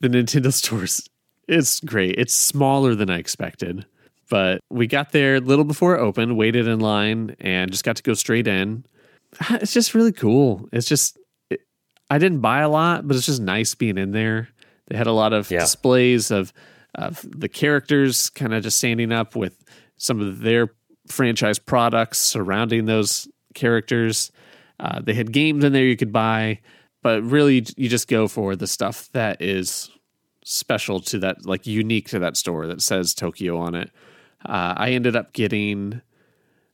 [0.00, 1.08] The Nintendo store's
[1.46, 2.14] it's great.
[2.18, 3.86] It's smaller than I expected.
[4.30, 7.96] But we got there a little before it opened, waited in line, and just got
[7.96, 8.84] to go straight in.
[9.50, 10.68] It's just really cool.
[10.72, 11.18] It's just
[11.50, 11.60] it,
[12.10, 14.48] I didn't buy a lot, but it's just nice being in there.
[14.88, 15.60] They had a lot of Yeah.
[15.60, 16.52] displays of
[16.94, 19.64] of the characters kind of just standing up with
[19.96, 20.68] some of their
[21.08, 24.30] franchise products surrounding those characters.
[24.78, 26.60] Uh, they had games in there you could buy,
[27.02, 29.90] but really you just go for the stuff that is
[30.44, 33.90] special to that, like unique to that store that says Tokyo on it.
[34.44, 36.00] Uh, I ended up getting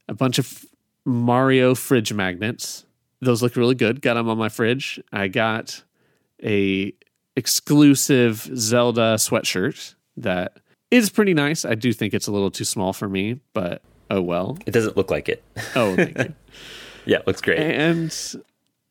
[0.09, 0.65] a bunch of
[1.05, 2.85] Mario fridge magnets.
[3.21, 4.03] Those look really good.
[4.03, 5.01] Got them on my fridge.
[5.13, 5.83] I got
[6.43, 6.93] a
[7.37, 10.59] exclusive Zelda sweatshirt that
[10.91, 11.65] is pretty nice.
[11.65, 14.59] I do think it's a little too small for me, but oh well.
[14.67, 15.43] It doesn't look like it.
[15.75, 16.35] Oh, thank you.
[17.07, 17.59] yeah, it looks great.
[17.59, 18.15] and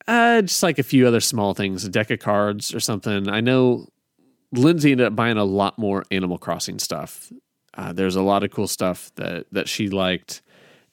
[0.08, 3.30] uh, just like a few other small things, a deck of cards or something.
[3.30, 3.88] I know
[4.52, 7.32] Lindsay ended up buying a lot more Animal Crossing stuff.
[7.80, 10.42] Uh, there's a lot of cool stuff that that she liked,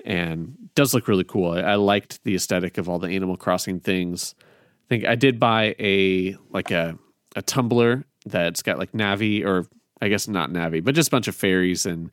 [0.04, 1.50] and does look really cool.
[1.50, 4.36] I, I liked the aesthetic of all the Animal Crossing things.
[4.38, 6.96] I think I did buy a like a
[7.34, 9.66] a tumbler that's got like Navi or
[10.00, 12.08] I guess not Navi, but just a bunch of fairies, and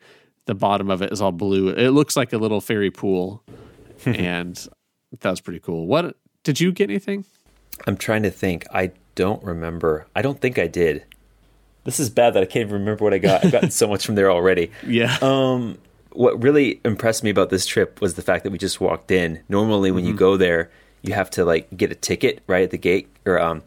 [0.46, 1.68] the bottom of it is all blue.
[1.68, 3.44] It looks like a little fairy pool,
[4.04, 4.56] and
[5.20, 5.86] that was pretty cool.
[5.86, 7.24] What did you get anything?
[7.86, 8.66] I'm trying to think.
[8.72, 10.08] I don't remember.
[10.16, 11.04] I don't think I did.
[11.84, 13.44] This is bad that I can't even remember what I got.
[13.44, 14.70] I've gotten so much from there already.
[14.86, 15.16] Yeah.
[15.20, 15.78] Um,
[16.12, 19.40] what really impressed me about this trip was the fact that we just walked in.
[19.48, 20.70] Normally, when you go there,
[21.02, 23.62] you have to like get a ticket right at the gate or um,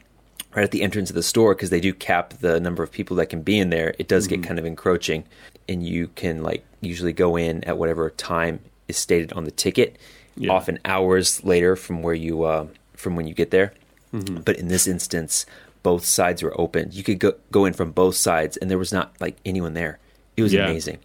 [0.55, 3.15] right at the entrance of the store because they do cap the number of people
[3.17, 3.93] that can be in there.
[3.99, 5.25] It does get kind of encroaching,
[5.69, 9.97] and you can like usually go in at whatever time is stated on the ticket.
[10.35, 10.51] Yeah.
[10.51, 13.73] Often hours later from where you uh, from when you get there.
[14.11, 15.45] But in this instance,
[15.89, 16.89] both sides were open.
[16.91, 19.99] You could go go in from both sides, and there was not like anyone there.
[20.35, 20.65] It was Yeah.
[20.67, 20.99] amazing.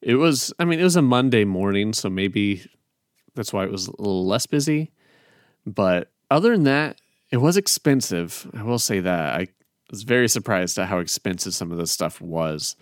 [0.00, 2.62] It was, I mean, it was a Monday morning, so maybe
[3.34, 4.90] that's why it was a little less busy.
[5.66, 6.96] But other than that,
[7.30, 8.48] it was expensive.
[8.54, 9.34] I will say that.
[9.40, 9.48] I
[9.90, 12.76] was very surprised at how expensive some of this stuff was.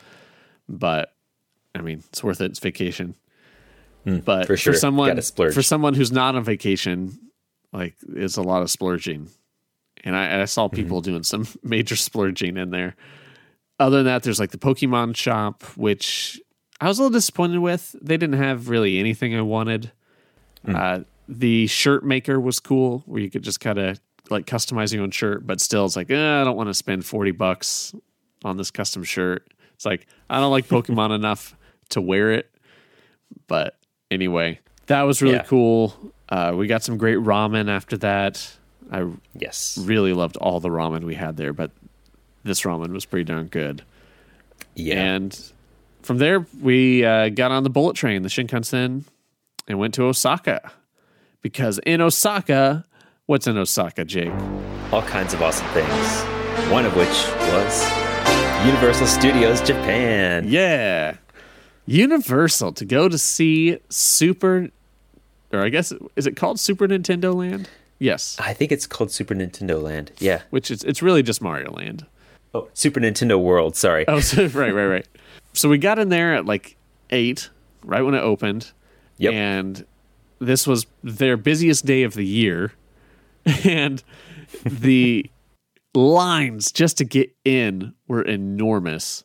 [0.69, 1.13] But
[1.75, 2.51] I mean, it's worth it.
[2.53, 3.15] It's vacation.
[4.05, 4.75] but Hmm, for sure.
[4.75, 5.21] someone
[5.57, 7.19] for someone who's not on vacation,
[7.73, 9.29] like it's a lot of splurging.
[10.05, 10.77] And I, and I saw Mm-hmm.
[10.77, 12.97] people doing some major splurging in there.
[13.79, 16.41] Other than that, there's like the Pokemon shop, which
[16.81, 17.95] I was a little disappointed with.
[18.01, 19.93] They didn't have really anything I wanted.
[20.65, 20.77] Hmm.
[20.77, 25.03] Uh, the shirt maker was cool, where you could just kind of like customize your
[25.03, 27.95] own shirt, but still, it's like eh, I don't want to spend forty bucks
[28.45, 29.49] on this custom shirt.
[29.75, 31.57] It's like I don't like Pokemon enough
[31.91, 32.51] to wear it.
[33.47, 33.77] But
[34.11, 35.45] anyway, that was really Yeah.
[35.45, 35.95] cool.
[36.29, 38.57] Uh, we got some great ramen after that.
[38.91, 39.07] I
[39.39, 39.79] Yes.
[39.79, 41.71] really loved all the ramen we had there, but
[42.45, 43.83] this ramen was pretty darn good.
[44.75, 45.01] Yeah.
[45.15, 45.53] And
[46.03, 49.05] from there, we uh, got on the bullet train, the Shinkansen,
[49.69, 50.73] and went to Osaka.
[51.43, 52.85] Because in Osaka,
[53.27, 54.33] what's in Osaka, Jake?
[54.93, 56.23] All kinds of awesome things.
[56.71, 60.47] One of which was Universal Studios Japan.
[60.49, 61.17] Yeah.
[61.87, 64.69] Universal to go to see Super,
[65.53, 67.69] or I guess, is it called Super Nintendo Land?
[68.01, 68.37] Yes.
[68.41, 70.11] I think it's called Super Nintendo Land.
[70.19, 70.43] Yeah.
[70.51, 72.07] Which is, it's really just Mario Land.
[72.53, 73.77] Oh, Super Nintendo World.
[73.77, 74.05] Sorry.
[74.09, 75.09] Oh, so, right, right, right.
[75.53, 76.77] So we got in there at like
[77.11, 77.51] eight,
[77.85, 78.73] right when it opened.
[79.19, 79.33] Yep.
[79.35, 79.87] And
[80.41, 82.73] this was their busiest day of the year.
[83.65, 84.03] And
[84.65, 85.31] the
[85.95, 89.25] lines just to get in were enormous.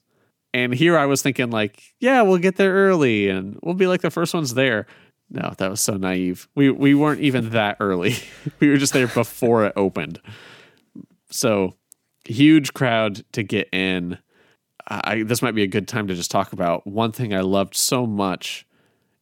[0.54, 4.02] And here I was thinking, like, yeah, we'll get there early and we'll be like
[4.02, 4.88] the first ones there.
[5.30, 6.48] No, that was so naive.
[6.56, 8.16] We we weren't even that early.
[8.60, 10.22] we were just there before it opened.
[11.32, 11.76] So
[12.26, 14.20] huge crowd to get in.
[14.88, 17.76] I this might be a good time to just talk about one thing I loved
[17.76, 18.68] so much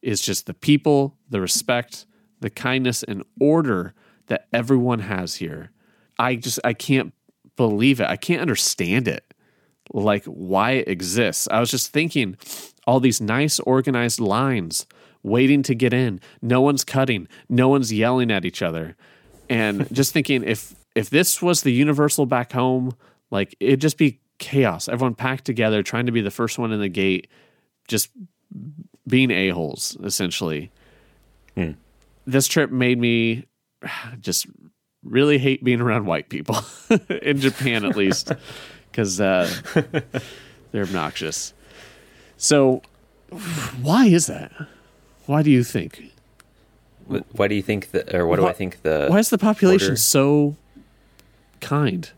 [0.01, 2.05] is just the people, the respect,
[2.41, 3.93] the kindness and order
[4.27, 5.71] that everyone has here.
[6.19, 7.13] I just I can't
[7.55, 8.07] believe it.
[8.07, 9.33] I can't understand it.
[9.93, 11.47] Like why it exists.
[11.49, 12.37] I was just thinking
[12.85, 14.85] all these nice organized lines
[15.23, 16.19] waiting to get in.
[16.41, 17.27] No one's cutting.
[17.49, 18.95] No one's yelling at each other.
[19.49, 22.95] And just thinking if if this was the universal back home,
[23.31, 24.88] like it'd just be chaos.
[24.88, 27.27] Everyone packed together trying to be the first one in the gate,
[27.88, 28.09] just
[29.07, 30.71] being a-holes essentially.
[32.25, 33.45] This trip made me
[34.19, 34.47] just
[35.03, 36.57] really hate being around white people
[37.09, 38.31] in Japan at least
[38.91, 39.51] because uh,
[40.71, 41.53] they're obnoxious.
[42.38, 42.81] So,
[43.81, 44.51] why is that?
[45.25, 46.12] Why do you think?
[47.33, 49.07] Why do you think that, or what do I think the?
[49.09, 50.55] Why is the population order- so
[51.59, 52.09] kind?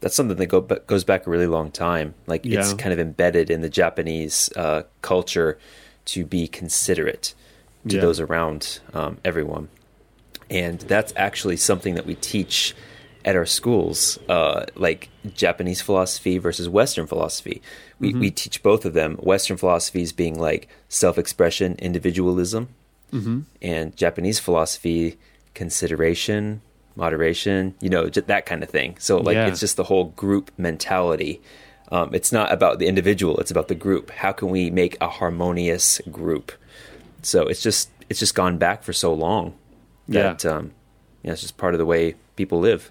[0.00, 2.14] That's something that go, goes back a really long time.
[2.26, 5.58] Like it's kind of embedded in the Japanese uh, culture
[6.06, 7.34] to be considerate
[7.88, 8.00] to Yeah.
[8.02, 9.68] those around um, everyone,
[10.48, 12.74] and that's actually something that we teach
[13.24, 17.60] at our schools, uh, like Japanese philosophy versus Western philosophy.
[17.98, 19.16] We we teach both of them.
[19.16, 22.68] Western philosophies being like self-expression, individualism,
[23.60, 25.18] and Japanese philosophy,
[25.74, 26.60] consideration,
[26.96, 28.96] moderation, you know, j- that kind of thing.
[28.98, 29.46] So like Yeah.
[29.48, 31.40] it's just the whole group mentality.
[31.92, 34.10] Um, it's not about the individual; it's about the group.
[34.10, 36.52] How can we make a harmonious group?
[37.22, 39.54] So it's just it's just gone back for so long
[40.08, 40.70] that um,
[41.22, 42.90] yeah, it's just part of the way people live.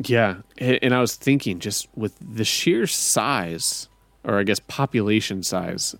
[0.00, 3.88] Yeah, and I was thinking just with the sheer size,
[4.24, 5.94] or I guess population size,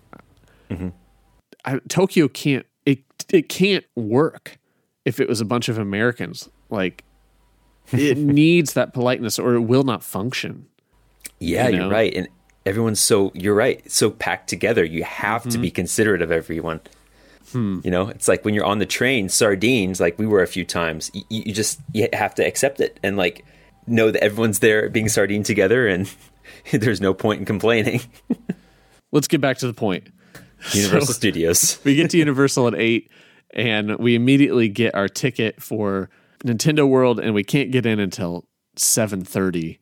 [1.65, 2.99] I, Tokyo can't it
[3.31, 4.57] it can't work
[5.05, 6.49] if it was a bunch of Americans.
[6.69, 7.03] Like
[7.91, 10.67] it needs that politeness, or it will not function.
[11.39, 11.87] Yeah, You know?
[11.87, 12.27] are right, and
[12.65, 14.83] everyone's so you're right, so packed together.
[14.85, 15.49] You have Mm-hmm.
[15.51, 16.79] to be considerate of everyone.
[17.51, 17.79] Hmm.
[17.83, 20.63] You know, it's like when you're on the train, sardines, like we were a few
[20.65, 21.09] times.
[21.13, 23.43] You, you just you have to accept it and like
[23.87, 26.09] know that everyone's there being sardine together, and
[26.71, 28.01] there's no point in complaining.
[29.11, 30.07] Let's get back to the point.
[30.73, 31.79] Universal Studios.
[31.83, 33.09] we get to Universal at eight,
[33.53, 36.09] and we immediately get our ticket for
[36.43, 39.79] Nintendo World, and we can't get in until seven thirty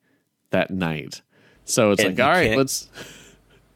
[0.51, 1.21] that night.
[1.65, 2.89] So it's And like, all right, let's.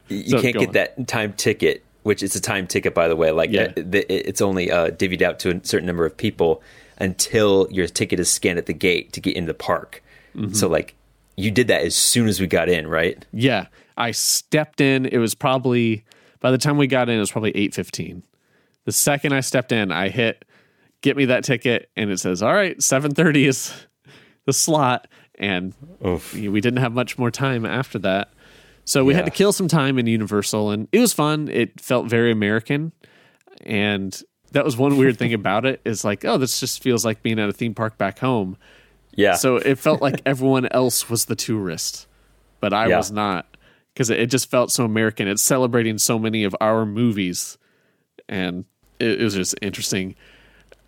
[0.07, 0.73] You So, can't get on.
[0.73, 3.31] that time ticket, which is a time ticket, by the way.
[3.31, 3.71] Like Yeah.
[3.77, 6.61] uh, the, it's only uh, divvied out to a certain number of people
[6.97, 10.03] until your ticket is scanned at the gate to get into the park.
[10.35, 10.53] Mm-hmm.
[10.53, 10.95] So like
[11.35, 13.23] you did that as soon as we got in, right?
[13.31, 13.67] Yeah,
[13.97, 15.05] I stepped in.
[15.05, 16.03] It was probably
[16.39, 18.23] by the time we got in, it was probably eight fifteen.
[18.85, 20.45] The second I stepped in, I hit
[21.01, 23.73] get me that ticket, and it says, "All right, seven thirty is
[24.45, 25.07] the slot."
[25.41, 25.73] and
[26.05, 26.33] Oof.
[26.33, 28.31] we didn't have much more time after that.
[28.85, 31.49] So we had to kill some time in Universal, and it was fun.
[31.49, 32.91] It felt very American,
[33.61, 34.21] and
[34.51, 35.81] that was one weird thing about it.
[35.85, 38.57] Is like, oh, this just feels like being at a theme park back home.
[39.15, 39.33] Yeah.
[39.35, 42.07] So it felt like everyone else was the tourist,
[42.59, 42.97] but I Yeah.
[42.97, 43.45] was not
[43.93, 45.27] because it, just felt so American.
[45.27, 47.57] It's celebrating so many of our movies,
[48.29, 48.65] and
[48.99, 50.15] it, it was just interesting.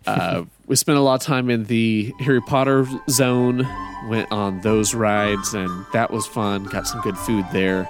[0.06, 3.68] Uh, we spent a lot of time in the Harry Potter zone,
[4.08, 6.64] went on those rides, and that was fun.
[6.64, 7.88] Got some good food there,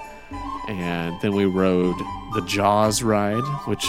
[0.67, 1.95] and then we rode
[2.33, 3.85] the Jaws ride, which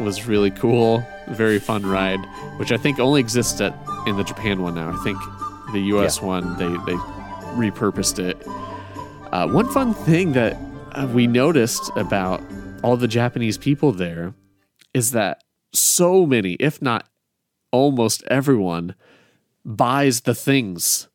[0.00, 1.06] was really cool.
[1.28, 2.20] Very fun ride,
[2.56, 3.74] which I think only exists at
[4.06, 4.90] in the Japan one now.
[4.90, 5.18] I think
[5.74, 6.18] the U.S.
[6.20, 6.26] Yeah.
[6.26, 6.98] one they they
[7.58, 8.36] repurposed it.
[9.32, 10.56] Uh, one fun thing that
[10.92, 12.40] uh, we noticed about
[12.82, 14.32] all the Japanese people there
[14.92, 17.08] is that so many, if not
[17.72, 18.94] almost everyone,
[19.64, 21.08] buys the things,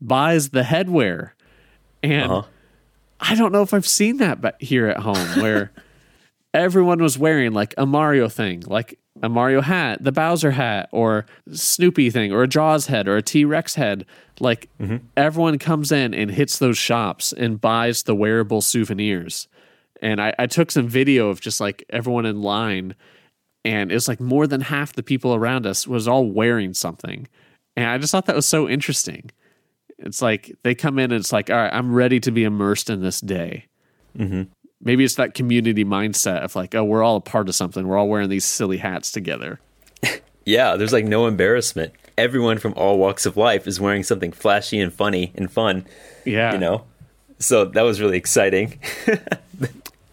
[0.00, 1.32] buys the headwear,
[2.02, 2.48] and Uh-huh.
[3.20, 5.72] I don't know if I've seen that but here at home where
[6.54, 11.26] everyone was wearing like a Mario thing, like a Mario hat, the Bowser hat, or
[11.52, 14.06] Snoopy thing, or a Jaws head, or a T Rex head.
[14.40, 14.98] Like mm-hmm.
[15.16, 19.48] everyone comes in and hits those shops and buys the wearable souvenirs.
[20.00, 22.94] And I, I took some video of just like everyone in line,
[23.64, 27.26] and it's like more than half the people around us was all wearing something.
[27.76, 29.30] And I just thought that was so interesting.
[29.98, 32.88] It's like they come in and it's like, all right, I'm ready to be immersed
[32.88, 33.66] in this day.
[34.16, 34.42] Mm-hmm.
[34.82, 37.86] Maybe it's that community mindset of like, oh, we're all a part of something.
[37.86, 39.60] We're all wearing these silly hats together.
[40.44, 41.92] Yeah, there's like no embarrassment.
[42.16, 45.84] Everyone from all walks of life is wearing something flashy and funny and fun,
[46.24, 46.84] Yeah, you know?
[47.38, 48.80] So that was really exciting.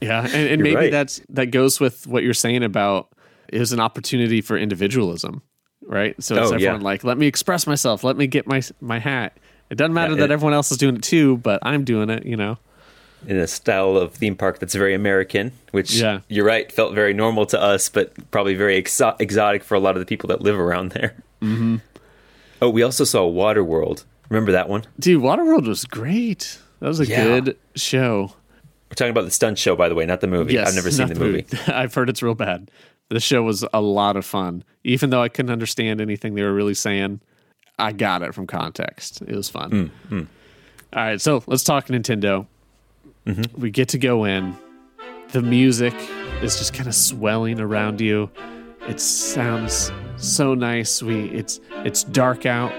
[0.01, 0.91] Yeah, and, and maybe right.
[0.91, 3.07] that's that goes with what you're saying about
[3.51, 5.41] is an opportunity for individualism,
[5.84, 6.22] right?
[6.22, 6.86] So it's Oh, everyone yeah.
[6.86, 9.38] like, let me express myself, let me get my my hat.
[9.70, 12.26] It doesn't matter Yeah, that everyone else is doing it too, but I'm doing it.
[12.26, 12.57] You know?
[13.28, 16.20] In a style of theme park that's very American, which Yeah.
[16.28, 19.95] you're right, felt very normal to us, but probably very exo- exotic for a lot
[19.95, 21.16] of the people that live around there.
[21.41, 21.78] Mm-hmm.
[22.61, 24.03] Oh, we also saw Waterworld.
[24.30, 24.84] Remember that one?
[24.99, 26.59] Dude, Waterworld was great.
[26.80, 27.24] That was a Yeah.
[27.24, 28.34] good show.
[28.89, 30.53] We're talking about the stunt show, by the way, not the movie.
[30.53, 31.45] Yes, I've never seen the movie.
[31.68, 32.70] I've heard it's real bad.
[33.09, 36.53] The show was a lot of fun, even though I couldn't understand anything they were
[36.53, 37.22] really saying.
[37.78, 39.22] I got it from context.
[39.28, 39.91] It was fun.
[40.09, 40.28] Mm,
[40.93, 42.47] All right, so let's talk Nintendo.
[43.26, 43.60] Mm-hmm.
[43.60, 44.56] We get to go in.
[45.30, 45.94] The music
[46.42, 48.30] is just kind of swelling around you.
[48.88, 51.02] It sounds so nice.
[51.02, 52.72] We it's it's dark out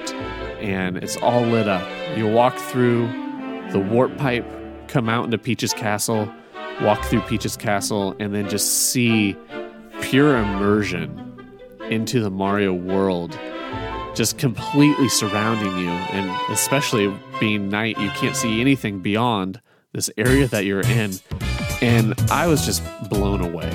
[0.60, 1.86] and it's all lit up.
[2.16, 3.08] You walk through
[3.72, 4.46] the warp pipe,
[4.88, 6.32] come out into Peach's castle,
[6.80, 9.36] walk through Peach's castle, and then just see
[10.00, 11.22] pure immersion
[11.90, 13.38] into the Mario world
[14.14, 19.60] just completely surrounding you and especially being night you can't see anything beyond
[19.96, 21.10] this area that you're in
[21.80, 23.70] and i was just blown away.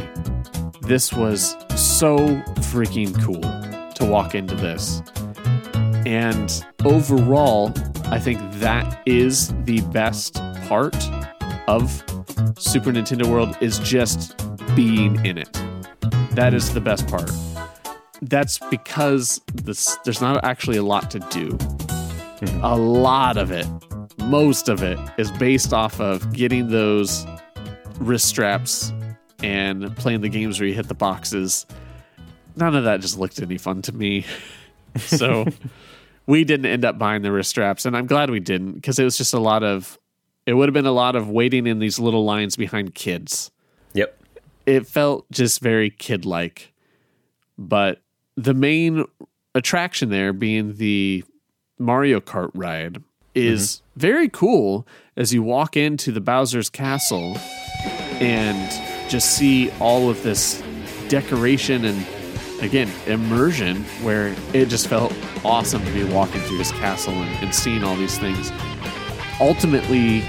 [0.81, 2.17] This was so
[2.69, 3.41] freaking cool
[3.95, 5.01] to walk into this.
[6.05, 7.73] And overall
[8.05, 10.35] i think that is the best
[10.67, 10.95] part
[11.67, 12.03] of
[12.55, 14.37] super nintendo world is just
[14.75, 15.51] being in it.
[16.33, 17.31] That is the best part.
[18.21, 21.49] That's because this, there's not actually a lot to do.
[21.49, 22.63] Mm-hmm.
[22.63, 23.65] A lot of it,
[24.23, 27.25] most of it, is based off of getting those
[27.99, 28.91] wrist straps
[29.43, 31.65] and playing the games where you hit the boxes.
[32.55, 34.25] None of that just looked any fun to me.
[34.97, 35.45] So
[36.27, 39.05] we didn't end up buying the wrist straps, and I'm glad we didn't because it
[39.05, 39.97] was just a lot of.
[40.45, 43.51] It would have been a lot of waiting in these little lines behind kids
[43.93, 44.21] Yep.
[44.65, 46.73] it felt just very kid like.
[47.57, 48.01] But
[48.35, 49.05] the main
[49.55, 51.23] attraction there being the
[51.79, 53.01] Mario Kart ride
[53.35, 53.99] is mm-hmm.
[53.99, 57.37] very cool as you walk into the Bowser's castle
[58.19, 60.63] and just see all of this
[61.09, 62.05] decoration and
[62.61, 65.13] again immersion where it just felt
[65.43, 68.51] awesome to be walking through this castle and, and seeing all these things.
[69.39, 70.21] Ultimately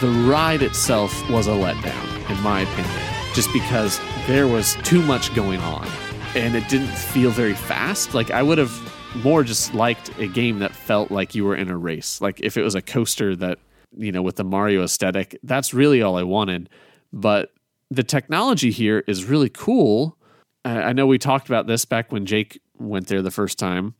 [0.00, 3.00] the ride itself was a letdown in my opinion
[3.34, 5.88] just because there was too much going on
[6.34, 8.14] and it didn't feel very fast.
[8.14, 8.70] Like i would have
[9.16, 12.20] more just liked a game that felt like you were in a race.
[12.20, 13.58] Like if it was a coaster that
[13.96, 16.68] you know with the mario aesthetic that's really all i wanted.
[17.12, 17.52] But
[17.90, 20.16] the technology here is really cool.
[20.64, 23.94] I know we talked about this back when jake went there the first time.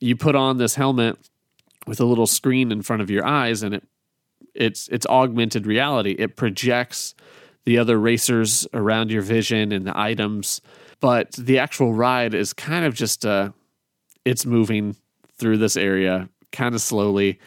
[0.00, 1.16] You put on this helmet
[1.86, 3.84] with a little screen in front of your eyes and it
[4.54, 6.14] it's it's augmented reality.
[6.18, 7.14] It projects
[7.64, 10.60] the other racers around your vision and the items,
[11.00, 13.50] but the actual ride is kind of just uh
[14.30, 14.94] it's moving
[15.38, 17.40] through this area kind of slowly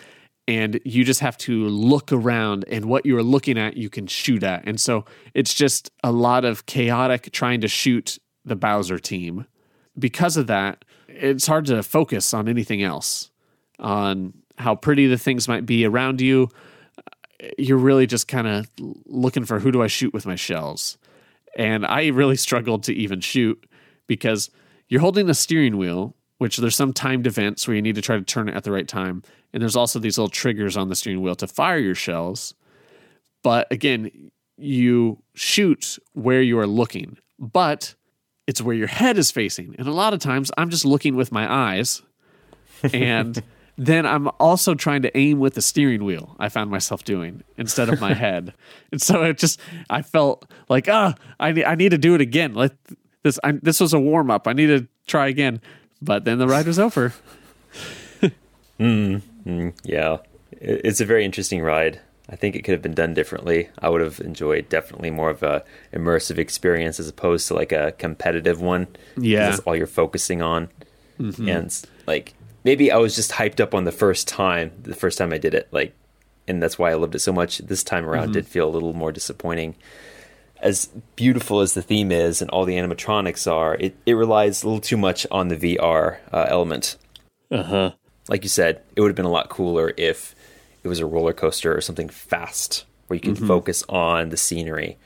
[0.50, 4.44] and you just have to look around and what you're looking at you can shoot
[4.44, 4.62] at.
[4.68, 9.48] And so it's just a lot of chaotic trying to shoot the bowser team.
[9.98, 13.32] Because of that it's hard to focus on anything else
[13.80, 16.50] on how pretty the things might be around you.
[17.58, 18.70] You're really just kind of
[19.06, 20.98] looking for who do i shoot with my shells?
[21.58, 23.66] And i really struggled to even shoot
[24.06, 24.50] because
[24.90, 28.18] you're holding the steering wheel which there's some timed events where you need to try
[28.18, 29.24] to turn it at the right time.
[29.54, 32.54] And there's also these little triggers on the steering wheel to fire your shells.
[33.44, 34.12] But again,
[34.58, 37.96] you shoot where you are looking, but
[38.46, 39.74] it's where your head is facing.
[39.80, 42.02] And a lot of times I'm just looking with my eyes.
[42.92, 43.42] And
[43.78, 46.36] then I'm also trying to aim with the steering wheel.
[46.40, 48.54] I found myself doing instead of my head.
[48.92, 52.54] And so it just, I felt like, ah, I, I need to do it again.
[52.54, 52.74] Like
[53.24, 54.46] this, I, this was a warm up.
[54.46, 55.62] I need to try again
[56.04, 57.14] but then the ride was over.
[58.80, 60.18] mm, mm, yeah,
[60.52, 62.00] it's a very interesting ride.
[62.30, 63.70] I think it could have been done differently.
[63.80, 67.94] I would have enjoyed definitely more of a immersive experience as opposed to like a
[67.94, 68.88] competitive one.
[69.18, 70.70] Yeah, that's all you're focusing on,
[71.20, 71.48] mm-hmm.
[71.48, 72.34] and like
[72.64, 74.72] maybe I was just hyped up on the first time.
[74.82, 75.94] The first time I did it, like,
[76.48, 77.60] and that's why I loved it so much.
[77.60, 78.34] This time around, mm-hmm.
[78.34, 79.76] did feel a little more disappointing
[80.64, 84.68] as beautiful as the theme is and all the animatronics are, it, it relies a
[84.68, 86.98] little too much on the VR uh, element.
[87.52, 87.92] Uh huh.
[88.30, 90.34] Like you said, it would have been a lot cooler if
[90.82, 93.48] it was a roller coaster or something fast where you could mm-hmm.
[93.48, 94.98] focus on the scenery.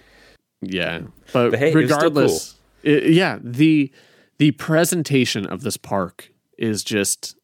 [0.62, 1.02] Yeah,
[1.34, 2.94] but, but hey, regardless, cool.
[2.94, 3.92] it, yeah the
[4.40, 7.36] the presentation of this park is just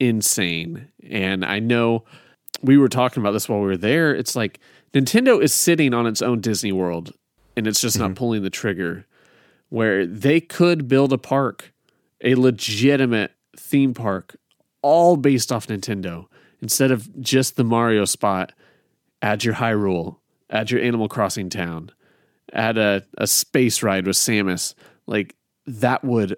[0.00, 2.04] insane, and I know
[2.62, 4.14] we were talking about this while we were there.
[4.14, 4.60] It's like
[4.94, 7.12] Nintendo is sitting on its own Disney World
[7.56, 8.08] and it's just mm-hmm.
[8.08, 9.06] not pulling the trigger.
[9.68, 11.72] Where they could build a park,
[12.22, 14.36] a legitimate theme park,
[14.82, 16.26] all based off Nintendo,
[16.60, 18.52] instead of just the Mario spot.
[19.22, 20.18] Add your Hyrule,
[20.50, 21.90] add your Animal Crossing town,
[22.52, 24.74] add a, a space ride with Samus.
[25.06, 25.34] Like
[25.66, 26.36] that would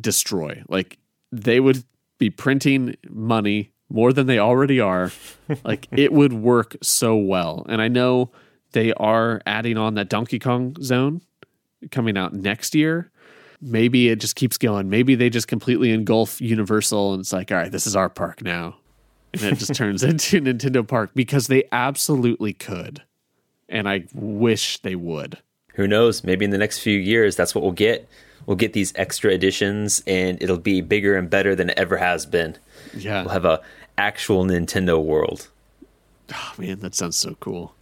[0.00, 0.62] destroy.
[0.68, 0.98] Like
[1.30, 1.84] they would
[2.18, 5.10] be printing money more than they already are.
[5.64, 7.66] like it would work so well.
[7.68, 8.30] And I know
[8.72, 11.22] they are adding on that Donkey Kong zone
[11.90, 13.10] coming out next year.
[13.60, 14.90] Maybe it just keeps going.
[14.90, 18.42] Maybe they just completely engulf Universal and it's like, all right, this is our park
[18.42, 18.76] now.
[19.34, 23.02] And it just turns into Nintendo Park because they absolutely could.
[23.68, 25.38] And I wish they would.
[25.74, 26.24] Who knows?
[26.24, 28.08] Maybe in the next few years, that's what we'll get.
[28.46, 32.26] We'll get these extra editions and it'll be bigger and better than it ever has
[32.26, 32.56] been.
[32.96, 33.22] Yeah.
[33.22, 33.62] We'll have a
[33.96, 35.48] actual Nintendo world.
[36.34, 37.74] Oh man, that sounds so cool.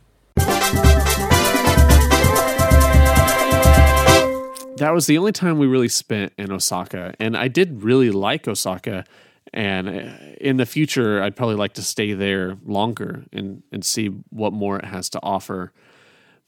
[4.81, 8.49] That was the only time we really spent in Osaka, and I did really like
[8.49, 9.05] Osaka.
[9.53, 14.07] And uh, in the future, I'd probably like to stay there longer and and see
[14.31, 15.73] what more it has to offer.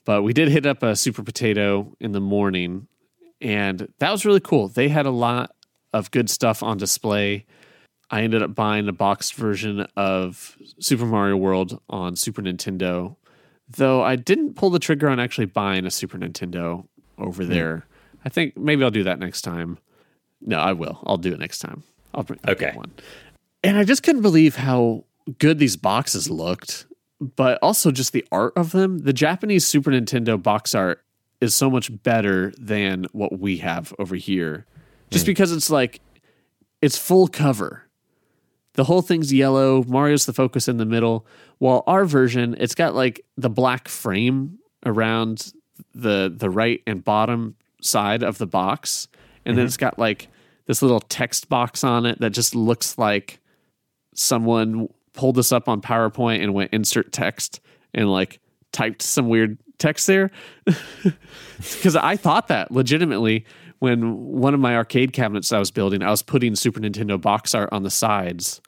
[0.07, 2.87] But we did hit up a Super Potato in the morning,
[3.43, 4.69] and that was really cool.
[4.69, 5.55] They had a lot
[5.93, 7.45] of good stuff on display.
[8.11, 13.17] I ended up buying a boxed version of Super Mario World on Super Nintendo
[13.77, 16.87] Though I didn't pull the trigger on actually buying a Super Nintendo
[17.19, 17.51] over hmm.
[17.51, 17.87] there.
[18.25, 19.79] I think maybe I'll do that next time.
[20.41, 21.01] No, I will.
[21.07, 21.83] I'll do it next time.
[22.15, 22.73] I'll bring okay.
[22.75, 22.93] one.
[23.63, 25.05] And I just couldn't believe how
[25.39, 26.87] good these boxes looked,
[27.21, 28.99] but also just the art of them.
[28.99, 31.05] The Japanese Super Nintendo box art
[31.41, 34.67] is so much better than what we have over here.
[35.11, 35.29] Just mm.
[35.29, 36.01] because it's like
[36.81, 37.85] it's full cover.
[38.75, 39.83] The whole thing's yellow.
[39.85, 41.27] Mario's the focus in the middle.
[41.59, 45.53] While our version, it's got like the black frame around
[45.95, 49.09] the the right and bottom side of the box,
[49.45, 49.57] and mm-hmm.
[49.59, 50.29] then it's got like
[50.67, 53.41] this little text box on it that just looks like
[54.15, 57.61] someone pulled this up on PowerPoint and went insert text
[57.93, 58.41] and like
[58.73, 60.31] typed some weird text there.
[61.57, 63.45] Because I thought that legitimately
[63.83, 67.53] when one of my arcade cabinets I was building, I was putting Super Nintendo box
[67.53, 68.61] art on the sides.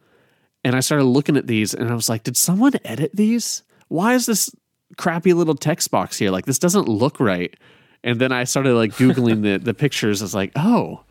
[0.65, 3.63] And I started looking at these and I was like, did someone edit these?
[3.87, 4.51] Why is this
[4.97, 6.33] crappy little text box here?
[6.33, 7.55] Like this doesn't look right.
[8.03, 10.21] And then I started like Googling the, the pictures.
[10.21, 11.05] I was like, oh,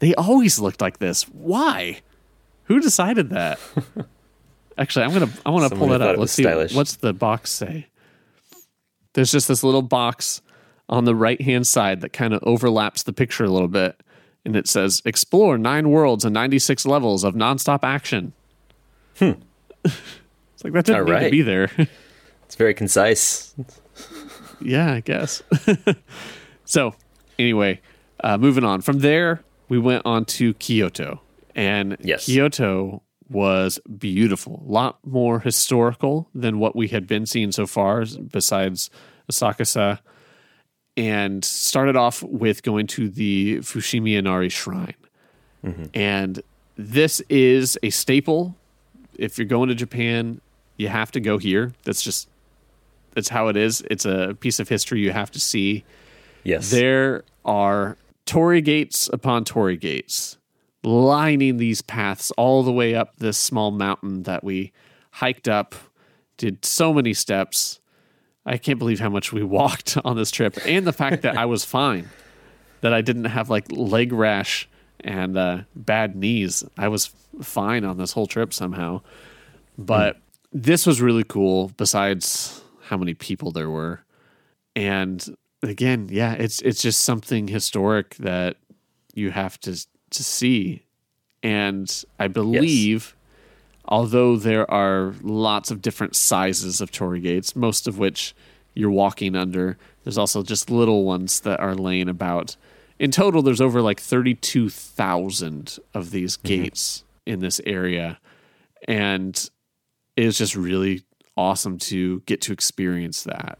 [0.00, 1.22] they always looked like this.
[1.28, 2.00] Why?
[2.64, 3.60] Who decided that?
[4.78, 6.16] Actually, I'm gonna I want to pull that up.
[6.16, 6.74] Let's see stylish.
[6.74, 7.86] what's the box say.
[9.12, 10.42] There's just this little box
[10.88, 14.00] on the right hand side that kind of overlaps the picture a little bit.
[14.44, 18.32] And it says, Explore nine worlds and 96 levels of nonstop action.
[19.18, 19.32] Hmm.
[19.84, 21.70] it's like that didn't need to be there.
[22.44, 23.54] it's very concise.
[24.60, 25.42] yeah, I guess.
[26.64, 26.94] so,
[27.38, 27.80] anyway,
[28.24, 28.80] uh, moving on.
[28.80, 31.20] From there, we went on to Kyoto.
[31.54, 32.26] And yes.
[32.26, 34.64] Kyoto was beautiful.
[34.66, 38.90] A lot more historical than what we had been seeing so far, besides
[39.30, 39.98] Asakusa.
[40.98, 44.94] And started off with going to the Fushimi Inari Shrine.
[45.64, 45.84] Mm-hmm.
[45.94, 46.42] And
[46.76, 48.56] this is a staple.
[49.14, 50.40] If you're going to Japan,
[50.76, 51.72] you have to go here.
[51.84, 52.28] That's just
[53.14, 53.82] that's how it is.
[53.90, 55.84] It's a piece of history you have to see.
[56.44, 56.70] Yes.
[56.70, 57.96] There are
[58.26, 60.36] torii gates upon torii gates
[60.82, 64.72] lining these paths all the way up this small mountain that we
[65.12, 65.74] hiked up,
[66.36, 67.80] did so many steps.
[68.48, 71.44] I can't believe how much we walked on this trip and the fact that I
[71.44, 72.08] was fine,
[72.80, 74.68] that I didn't have like leg rash
[75.00, 76.64] and uh, bad knees.
[76.76, 77.10] I was
[77.42, 79.02] fine on this whole trip somehow.
[79.76, 80.16] But
[80.52, 84.00] this was really cool, besides how many people there were.
[84.74, 88.56] And again, yeah, it's it's just something historic that
[89.14, 90.82] you have to to see.
[91.42, 93.14] And I believe
[93.88, 98.34] although there are lots of different sizes of torii gates, most of which
[98.74, 102.56] you're walking under, there's also just little ones that are laying about.
[102.98, 106.62] In total, there's over like 32,000 of these mm-hmm.
[106.62, 108.18] gates in this area.
[108.86, 109.50] And
[110.16, 111.02] it was just really
[111.36, 113.58] awesome to get to experience that.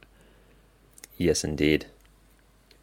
[1.17, 1.87] yes, indeed.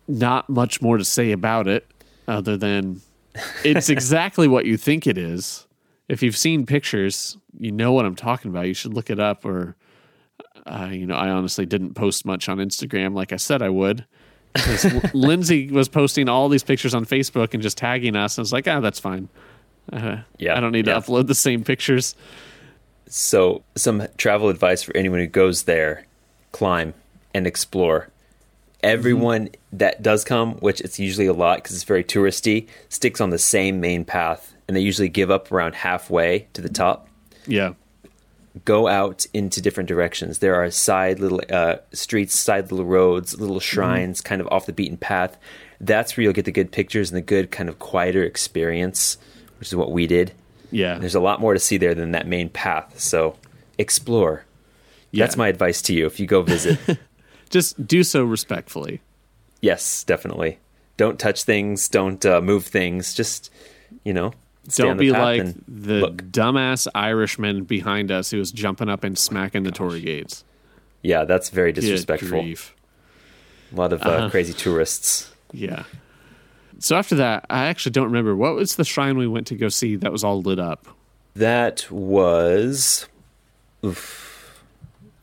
[0.07, 1.87] Not much more to say about it
[2.27, 3.01] other than
[3.63, 5.65] it's exactly what you think it is.
[6.07, 8.67] If you've seen pictures, you know what I'm talking about.
[8.67, 9.45] You should look it up.
[9.45, 9.75] Or,
[10.65, 14.05] uh, you know, I honestly didn't post much on Instagram like I said I would.
[14.53, 18.37] Because Lindsay was posting all these pictures on Facebook and just tagging us.
[18.37, 19.29] And I was like, ah, that's fine.
[19.91, 20.95] Uh, Yeah, I don't need yeah.
[20.95, 22.15] to upload the same pictures.
[23.07, 26.05] So, some travel advice for anyone who goes there
[26.51, 26.93] climb
[27.33, 28.09] and explore.
[28.81, 33.29] Everyone that does come, which it's usually a lot because it's very touristy, sticks on
[33.29, 37.07] the same main path and they usually give up around halfway to the top.
[37.47, 37.73] Yeah.
[38.63, 40.39] Go out into different directions.
[40.39, 44.73] There are side little uh, streets, side little roads, little shrines kind of off the
[44.73, 45.37] beaten path.
[45.81, 49.17] That's where you'll get the good pictures and the good kind of quieter experience,
[49.59, 50.31] which is what we did.
[50.71, 50.97] Yeah.
[50.97, 52.97] There's a lot more to see there than that main path.
[52.99, 53.35] So
[53.77, 54.45] explore.
[55.11, 55.25] yeah.
[55.25, 56.79] That's my advice to you if you go visit.
[57.49, 59.01] Just do so respectfully.
[59.61, 60.59] yes, definitely.
[60.97, 61.89] Don't touch things.
[61.89, 63.13] Don't uh, move things.
[63.13, 63.51] Just,
[64.05, 64.31] you know,
[64.73, 66.17] Don't be like the look.
[66.23, 70.43] dumbass Irishman behind us who was jumping up and smacking the torii gates.
[71.03, 72.39] Yeah, that's very disrespectful.
[72.39, 72.55] A
[73.75, 74.29] lot of uh, Uh-huh.
[74.29, 75.31] crazy tourists.
[75.51, 75.83] Yeah.
[76.79, 79.69] So after that, I actually don't remember what was the shrine we went to go
[79.69, 80.87] see that was all lit up.
[81.35, 83.07] That was.
[83.83, 84.63] Oof.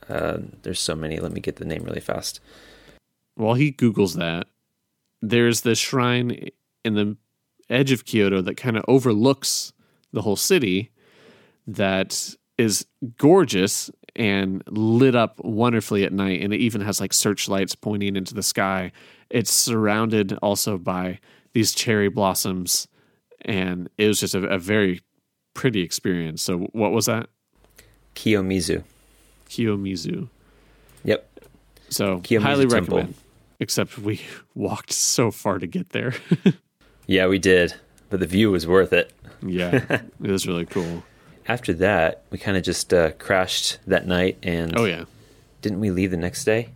[0.08, 1.18] Uh, there's so many.
[1.18, 2.40] Let me get the name really fast.
[3.34, 4.46] While he Googles that,
[5.20, 6.48] there's this shrine
[6.84, 7.16] in the
[7.72, 9.72] edge of Kyoto that kind of overlooks
[10.12, 10.90] the whole city
[11.66, 16.42] that is gorgeous and lit up wonderfully at night.
[16.42, 18.92] And it even has like searchlights pointing into the sky.
[19.30, 21.18] It's surrounded also by
[21.54, 22.88] these cherry blossoms.
[23.42, 25.00] And it was just a, a very
[25.54, 26.42] pretty experience.
[26.42, 27.28] So, what was that?
[28.14, 28.84] Kiyomizu.
[29.48, 30.28] Kiyomizu.
[31.04, 31.40] Yep.
[31.88, 32.96] So, Kiyomizu highly Temple.
[32.98, 33.14] recommend.
[33.58, 34.20] Except we
[34.54, 36.14] walked so far to get there.
[37.06, 37.74] Yeah, we did.
[38.10, 39.12] But the view was worth it.
[39.40, 39.84] yeah,
[40.22, 41.02] it was really cool.
[41.48, 44.38] After that, we kind of just uh, crashed that night.
[44.42, 45.04] And Oh yeah.
[45.62, 46.68] didn't we leave the next day?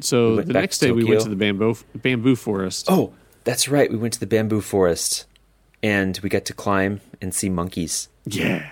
[0.00, 2.86] So We the next to day we went to the bamboo bamboo forest.
[2.88, 3.12] Oh,
[3.44, 3.90] that's right.
[3.90, 5.26] We went to the bamboo forest
[5.82, 8.08] and we got to climb and see monkeys.
[8.24, 8.70] Yeah.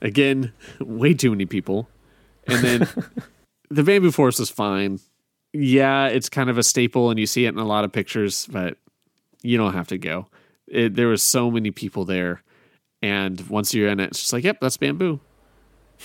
[0.00, 1.88] Again, way too many people.
[2.46, 2.88] And then
[3.70, 5.00] the bamboo forest is fine.
[5.52, 8.46] Yeah, it's kind of a staple and you see it in a lot of pictures,
[8.50, 8.76] but
[9.44, 10.26] you don't have to go.
[10.66, 12.42] It, there was so many people there.
[13.02, 15.20] And once you're in it, it's just like, yep, that's bamboo.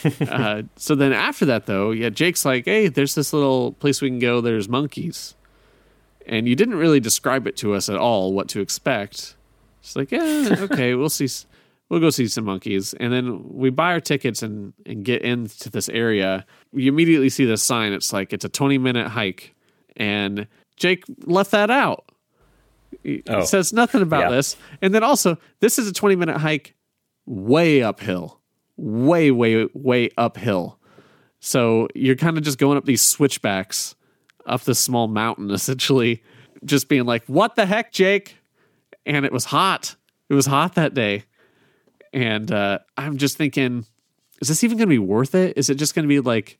[0.29, 4.09] uh, so then after that, though, yeah, Jake's like, hey, there's this little place we
[4.09, 4.41] can go.
[4.41, 5.35] There's monkeys.
[6.25, 9.35] And you didn't really describe it to us at all what to expect.
[9.81, 11.27] It's like, yeah, okay, we'll see.
[11.87, 12.93] We'll go see some monkeys.
[12.93, 16.45] And then we buy our tickets and, and get into this area.
[16.71, 17.93] You immediately see the sign.
[17.93, 19.55] It's like, it's a 20 minute hike.
[19.97, 22.08] And Jake left that out.
[23.03, 23.43] He Oh.
[23.43, 24.29] says nothing about Yeah.
[24.37, 24.57] this.
[24.81, 26.75] And then also, this is a 20 minute hike
[27.25, 28.39] way uphill,
[28.77, 30.79] way, way, way uphill.
[31.39, 33.95] So you're kind of just going up these switchbacks
[34.45, 36.23] up this small mountain, essentially,
[36.65, 38.37] just being like, what the heck, Jake?
[39.05, 39.95] And it was hot.
[40.29, 41.23] It was hot that day.
[42.11, 43.85] And uh, I'm just thinking,
[44.41, 45.57] is this even going to be worth it?
[45.57, 46.59] Is it just going to be like,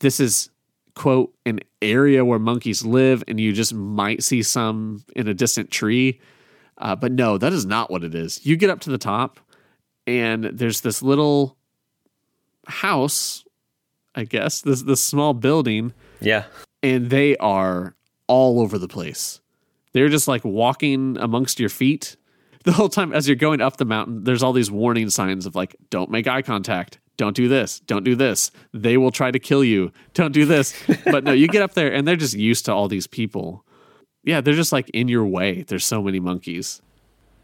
[0.00, 0.50] this is,
[0.94, 5.70] quote, an area where monkeys live and you just might see some in a distant
[5.70, 6.20] tree?
[6.78, 8.44] Uh, but no, that is not what it is.
[8.44, 9.38] You get up to the top
[10.06, 11.56] and there's this little
[12.66, 13.44] house,
[14.14, 16.44] I guess, this this small building, Yeah.
[16.82, 17.94] and they are
[18.26, 19.40] all over the place.
[19.92, 22.16] They're just like walking amongst your feet
[22.64, 24.24] the whole time as you're going up the mountain.
[24.24, 26.98] There's all these warning signs of like, don't make eye contact.
[27.16, 27.80] Don't do this.
[27.80, 28.50] Don't do this.
[28.72, 29.92] They will try to kill you.
[30.14, 30.74] Don't do this.
[31.04, 33.64] But no, you get up there and they're just used to all these people.
[34.24, 35.62] Yeah, they're just like in your way.
[35.62, 36.80] There's so many monkeys.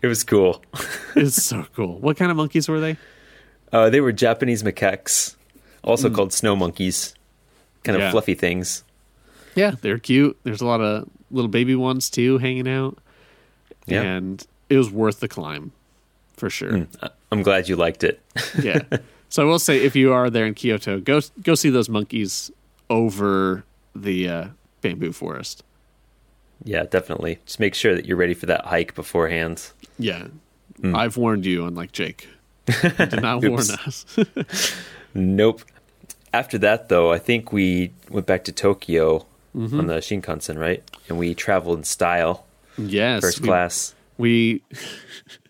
[0.02, 0.62] It was cool.
[1.16, 1.98] It's so cool.
[1.98, 2.96] What kind of monkeys were they?
[3.72, 5.34] Uh, they were Japanese macaques,
[5.82, 7.14] also called snow monkeys.
[7.84, 8.02] Kind of.
[8.02, 8.10] Yeah.
[8.12, 8.84] fluffy things.
[9.56, 10.38] Yeah, they're cute.
[10.44, 12.98] There's a lot of little baby ones too hanging out.
[13.86, 14.02] Yeah.
[14.02, 15.72] And it was worth the climb
[16.36, 16.86] for sure.
[17.02, 18.20] I- I'm glad you liked it.
[18.62, 18.82] yeah.
[19.28, 22.50] So I will say, if you are there in Kyoto, go go see those monkeys
[22.90, 23.64] over
[23.94, 24.46] the uh,
[24.80, 25.62] bamboo forest.
[26.64, 27.38] yeah, definitely.
[27.44, 29.70] Just make sure that you're ready for that hike beforehand.
[29.98, 30.28] Yeah,
[30.82, 32.28] I've warned you, unlike Jake.
[32.82, 34.04] You did not warn us.
[35.14, 35.62] Nope.
[36.34, 39.24] After that, though, I think we went back to Tokyo
[39.56, 39.80] Mm-hmm.
[39.80, 40.84] on the Shinkansen, right?
[41.08, 42.44] And we traveled in style,
[42.76, 43.94] yes, first we- class.
[44.18, 44.62] We,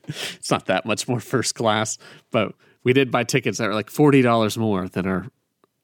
[0.07, 1.99] it's not that much more first class,
[2.31, 2.53] but
[2.85, 5.27] we did buy tickets that were like forty dollars more than our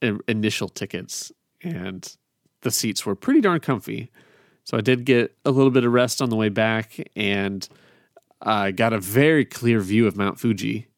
[0.02, 1.32] uh, initial tickets,
[1.62, 2.16] and
[2.62, 4.10] the seats were pretty darn comfy.
[4.64, 7.68] So I did get a little bit of rest on the way back, and
[8.40, 10.88] I got a very clear view of Mount Fuji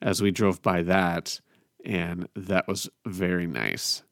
[0.00, 1.40] as we drove by that,
[1.84, 4.02] and that was very nice.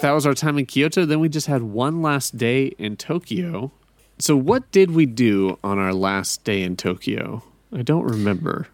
[0.00, 1.04] That was our time in Kyoto.
[1.04, 3.70] Then we just had one last day in Tokyo.
[4.18, 7.42] So, what did we do on our last day in Tokyo?
[7.72, 8.68] I don't remember.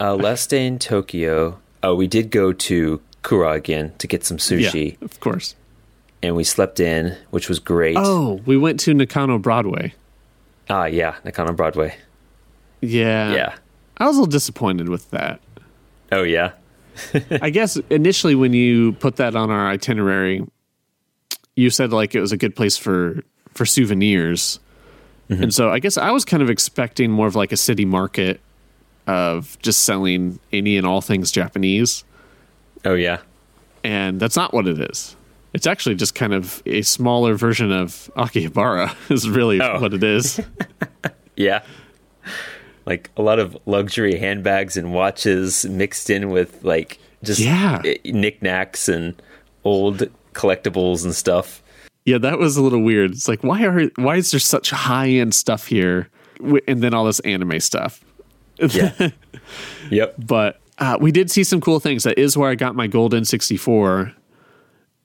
[0.00, 4.38] Uh, last day in Tokyo, uh, we did go to Kura again to get some
[4.38, 5.54] sushi, Yeah, of course.
[6.22, 7.96] and we slept in, which was great.
[7.98, 9.94] Oh, we went to Nakano Broadway.
[10.68, 11.94] Ah, yeah, Nakano Broadway.
[12.80, 13.32] Yeah.
[13.34, 13.54] yeah.
[13.98, 15.40] I was a little disappointed with that.
[16.10, 16.52] Oh, yeah.
[17.42, 20.44] I guess initially when you put that on our itinerary,
[21.56, 24.58] you said like it was a good place for for souvenirs.
[25.30, 25.44] Mm-hmm.
[25.44, 28.40] And so I guess I was kind of expecting more of like a city market
[29.06, 32.04] of just selling any and all things Japanese.
[32.84, 33.18] Oh, yeah.
[33.82, 35.16] And that's not what it is.
[35.54, 39.80] It's actually just kind of a smaller version of Akihabara is really Oh.
[39.80, 40.40] what it is.
[41.36, 41.62] Yeah.
[42.86, 47.82] Like a lot of luxury handbags and watches mixed in with like just Yeah.
[48.04, 49.20] knickknacks and
[49.64, 51.62] old collectibles and stuff.
[52.04, 53.12] Yeah, that was a little weird.
[53.12, 56.08] It's like why are why is there such high end stuff here,
[56.68, 58.04] and then all this anime stuff?
[58.58, 59.10] Yeah.
[59.90, 60.14] yep.
[60.18, 62.04] But uh, we did see some cool things.
[62.04, 64.12] That is where I got my golden sixty four,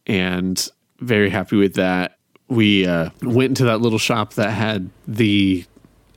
[0.08, 0.68] and
[1.00, 2.18] very happy with that.
[2.50, 5.64] We uh, went into that little shop that had the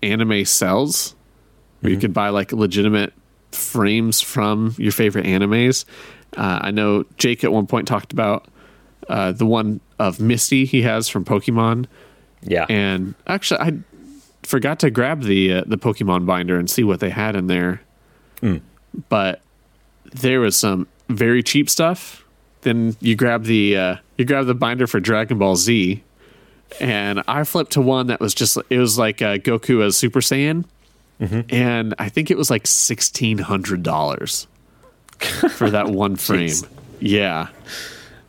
[0.02, 1.14] anime cels,
[1.80, 3.12] where you could buy like legitimate
[3.52, 5.84] frames from your favorite animes.
[6.36, 8.48] Uh, I know Jake at one point talked about
[9.08, 11.86] uh, the one of Misty he has from Pokemon.
[12.42, 12.66] Yeah.
[12.68, 13.78] And actually, I
[14.42, 17.82] forgot to grab the uh, the Pokemon binder and see what they had in there.
[19.08, 19.40] But
[20.12, 22.24] there was some very cheap stuff.
[22.62, 26.02] Then you grab the uh, you grab the binder for Dragon Ball Z,
[26.80, 30.20] and I flipped to one that was just it was like uh, Goku as Super
[30.20, 30.64] Saiyan,
[31.50, 34.46] and I think it was like sixteen hundred dollars
[35.56, 36.54] for that one frame.
[37.00, 37.48] Yeah,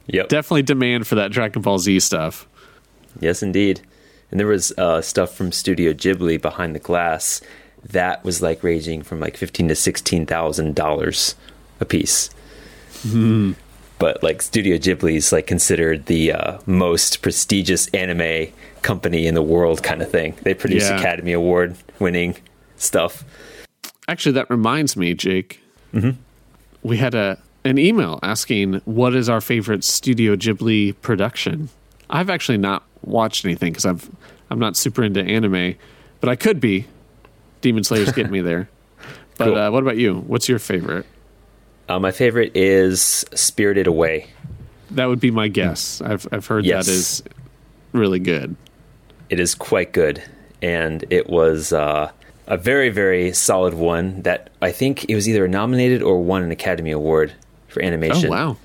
[0.07, 0.29] yep.
[0.29, 2.47] definitely demand for that Dragon Ball Z stuff.
[3.19, 3.81] Yes, indeed.
[4.31, 7.41] And there was uh, stuff from Studio Ghibli behind the glass
[7.89, 11.35] that was like ranging from like fifteen to sixteen thousand dollars
[11.79, 12.29] a piece.
[13.99, 18.51] But like Studio Ghibli is like considered the uh, most prestigious anime
[18.81, 20.35] company in the world, kind of thing.
[20.43, 20.97] They produce Yeah.
[20.99, 22.35] Academy Award winning
[22.77, 23.23] stuff.
[24.07, 25.61] Actually, that reminds me, Jake.
[26.81, 31.69] We had a an email asking what is our favorite Studio Ghibli production.
[32.09, 34.09] I've actually not watched anything because I've
[34.49, 35.75] I'm not super into anime,
[36.19, 36.85] but I could be.
[37.61, 38.69] Demon Slayer's getting me there.
[39.35, 39.57] But Cool.
[39.57, 40.19] uh, what about you?
[40.27, 41.07] What's your favorite?
[41.89, 44.27] Uh, my favorite is Spirited Away.
[44.91, 46.01] That would be my guess.
[46.01, 46.85] I've I've heard Yes.
[46.85, 47.23] that is
[47.93, 48.55] really good.
[49.31, 50.21] It is quite good,
[50.61, 52.11] and it was uh,
[52.45, 54.21] a very, very solid one.
[54.21, 57.33] That I think it was either nominated or won an Academy Award
[57.73, 58.29] for Oh animation.
[58.29, 58.57] wow,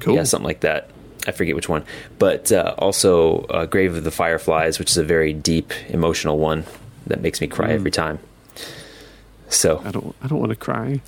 [0.00, 0.14] cool.
[0.16, 0.88] Yeah, something like that.
[1.26, 1.84] I forget which one,
[2.18, 6.64] but uh, also uh, Grave of the Fireflies, which is a very deep, emotional one
[7.06, 7.74] that makes me cry Mm.
[7.74, 8.18] every time.
[9.48, 11.00] So I don't I don't want to cry.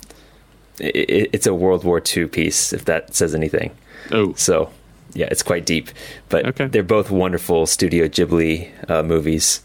[0.81, 3.71] i i it's a World War II piece, if that says anything.
[4.11, 4.69] Oh, So
[5.13, 5.89] yeah, it's quite deep.
[6.29, 6.67] But Okay.
[6.67, 9.61] they're both wonderful Studio Ghibli uh, movies.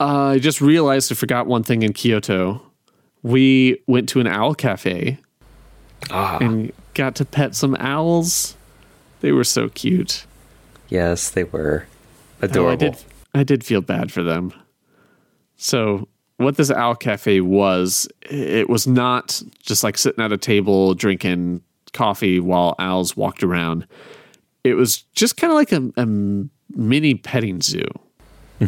[0.00, 2.62] Uh, I just realized I forgot one thing in Kyoto.
[3.22, 5.18] We went to an owl cafe
[6.10, 8.56] Ah, and got to pet some owls.
[9.20, 10.24] They were so cute.
[10.88, 11.86] yes, they were
[12.40, 12.72] Oh, adorable.
[12.72, 13.04] I did.
[13.34, 14.52] I did feel bad for them.
[15.56, 20.94] So, what this owl cafe was, it was not just like sitting at a table
[20.94, 23.86] drinking coffee while owls walked around.
[24.62, 26.06] It was just kind of like a, a
[26.76, 27.86] mini petting zoo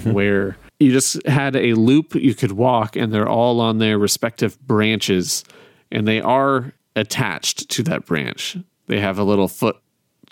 [0.04, 4.58] where you just had a loop you could walk, and they're all on their respective
[4.66, 5.44] branches,
[5.92, 8.56] and they are attached to that branch.
[8.86, 9.76] They have a little foot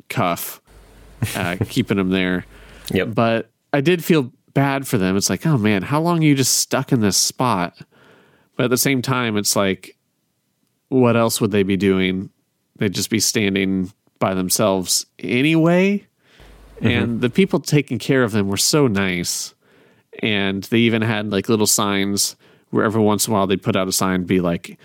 [0.09, 0.61] cuff
[1.37, 2.45] uh, keeping them there
[2.93, 3.15] Yep.
[3.15, 5.17] but I did feel bad for them.
[5.17, 7.77] It's like, oh man, how long are you just stuck in this spot?
[8.57, 9.97] But at the same time, it's like,
[10.89, 12.31] what else would they be doing?
[12.77, 16.07] They'd just be standing by themselves anyway.
[16.81, 19.55] And the people taking care of them were so nice.
[20.23, 22.37] And they even had like little signs
[22.71, 24.79] where every once in a while they'd put out a sign, be like,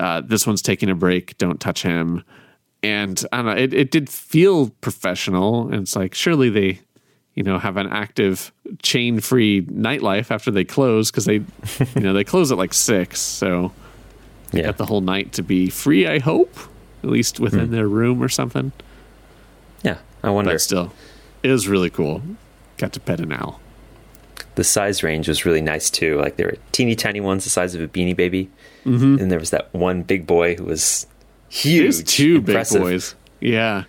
[0.00, 2.24] uh, this one's taking a break, don't touch him.
[2.82, 5.68] And I don't know, it, it did feel professional.
[5.68, 6.80] And it's like, surely they,
[7.34, 11.42] you know, have an active chain free nightlife after they close because they,
[11.94, 13.20] you know, they close at like six.
[13.20, 13.72] So
[14.52, 14.64] yeah.
[14.64, 16.56] got the whole night to be free, I hope,
[17.02, 18.72] at least within their room or something.
[19.82, 19.98] yeah.
[20.22, 20.52] I wonder.
[20.52, 20.92] But still,
[21.42, 22.22] it was really cool.
[22.78, 23.60] Got to pet an owl.
[24.54, 26.18] The size range was really nice too.
[26.20, 28.50] Like there were teeny tiny ones the size of a beanie baby,
[28.84, 29.18] mm-hmm.
[29.18, 31.06] and there was that one big boy who was
[31.48, 31.82] huge.
[31.82, 32.82] There's two impressive.
[32.82, 33.14] big boys.
[33.40, 33.84] Yeah.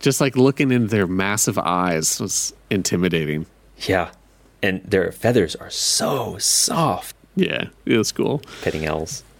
[0.00, 3.46] Just like looking into their massive eyes was intimidating.
[3.78, 4.10] Yeah,
[4.62, 7.16] and their feathers are so soft.
[7.34, 8.42] Yeah, it was cool.
[8.62, 9.22] Petting owls.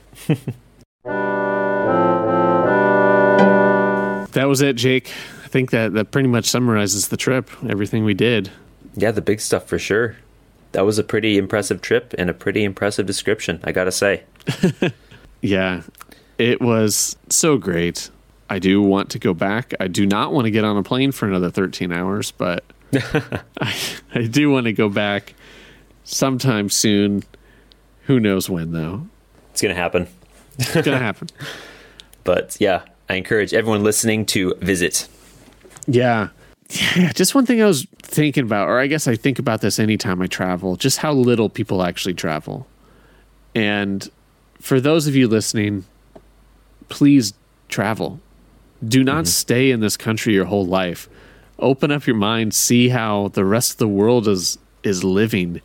[4.37, 5.11] That was it, Jake.
[5.45, 8.51] I think that that pretty much summarizes the trip, everything we did.
[8.95, 10.15] Yeah, the big stuff for sure.
[10.77, 13.61] That was a pretty impressive trip and a pretty impressive description.
[13.65, 14.25] I gotta say.
[15.41, 15.83] Yeah,
[16.39, 18.11] it was so great.
[18.51, 19.75] I do want to go back.
[19.81, 22.65] I do not want to get on a plane for another 13 hours, but
[23.61, 23.75] I,
[24.15, 25.35] I do want to go back
[26.05, 27.23] sometime soon.
[28.05, 29.07] Who knows when, though?
[29.53, 30.09] It's gonna happen.
[30.59, 31.29] It's going to happen.
[32.25, 35.07] But yeah, I encourage everyone listening to visit.
[35.87, 36.29] Yeah.
[36.69, 39.79] Yeah, just one thing I was thinking about, or I guess I think about this
[39.79, 42.67] anytime I travel, just how little people actually travel.
[43.55, 44.09] And
[44.61, 45.85] for those of you listening,
[46.89, 47.35] please
[47.69, 48.21] travel.
[48.87, 49.27] Do not mm-hmm.
[49.27, 51.09] stay in this country your whole life.
[51.59, 55.61] Open up your mind, see how the rest of the world is is living.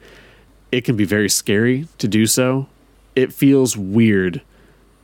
[0.72, 2.68] It can be very scary to do so.
[3.16, 4.42] It feels weird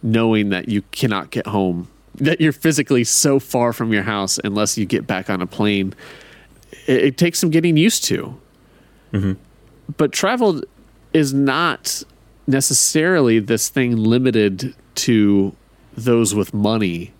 [0.01, 1.87] knowing that you cannot get home,
[2.17, 5.93] that you're physically so far from your house unless you get back on a plane.
[6.85, 8.39] It, it takes some getting used to.
[9.13, 9.33] Mm-hmm.
[9.95, 10.61] But travel
[11.13, 12.03] is not
[12.45, 15.55] necessarily this thing limited to
[15.95, 17.13] those with money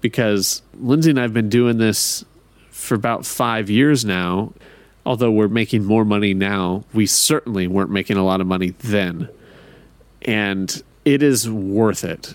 [0.00, 2.24] because Lindsay and I have been doing this
[2.70, 4.52] for about five years now.
[5.06, 9.28] Although we're making more money now, we certainly weren't making a lot of money then.
[10.22, 12.34] And it is worth it.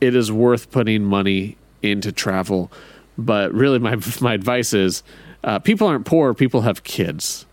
[0.00, 2.70] It is worth putting money into travel.
[3.18, 5.02] But really, my, my advice is
[5.44, 7.46] uh, people aren't poor, people have kids.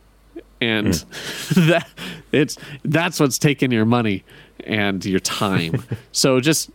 [0.62, 0.94] And
[1.56, 1.88] that
[2.32, 4.24] it's that's what's taking your money
[4.66, 5.84] and your time.
[6.14, 6.70] so just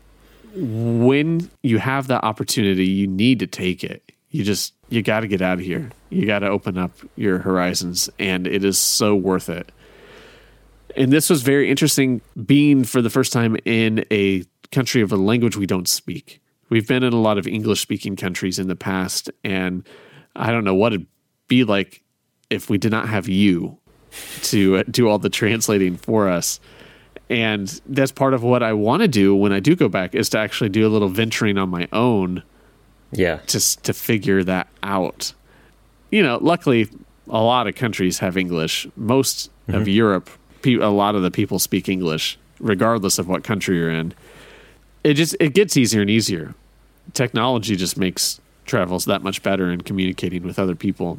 [0.54, 4.12] when you have that opportunity, you need to take it.
[4.30, 5.90] You just you got to get out of here.
[6.10, 9.72] You got to open up your horizons, and it is so worth it.
[10.96, 15.16] And this was very interesting, being for the first time in a country of a
[15.16, 16.40] language we don't speak.
[16.70, 19.86] We've been in a lot of English speaking countries in the past, and
[20.36, 21.06] I don't know what it'd
[21.48, 22.02] be like
[22.50, 23.78] if we did not have you
[24.42, 26.60] to uh, do all the translating for us
[27.30, 30.28] and that's part of what I want to do when I do go back is
[30.30, 32.42] to actually do a little venturing on my own
[33.12, 33.40] Yeah.
[33.46, 35.34] just to figure that out.
[36.10, 36.88] You know, luckily
[37.28, 38.86] a lot of countries have English.
[38.96, 40.30] Most of Europe,
[40.64, 44.14] a lot of the people speak English regardless of what country you're in.
[45.08, 46.54] It just it gets easier and easier.
[47.14, 51.18] Technology just makes travels that much better in communicating with other people.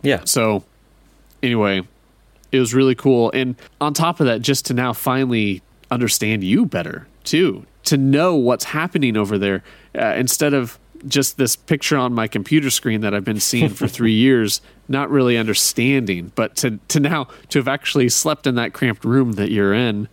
[0.00, 0.22] Yeah.
[0.24, 0.64] So,
[1.42, 1.82] anyway,
[2.50, 3.30] it was really cool.
[3.32, 5.60] And on top of that, just to now finally
[5.90, 9.62] understand you better, too, to know what's happening over there
[9.94, 13.86] uh, instead of just this picture on my computer screen that I've been seeing for
[13.98, 18.72] three years, not really understanding, but to, to now to have actually slept in that
[18.72, 20.08] cramped room that you're in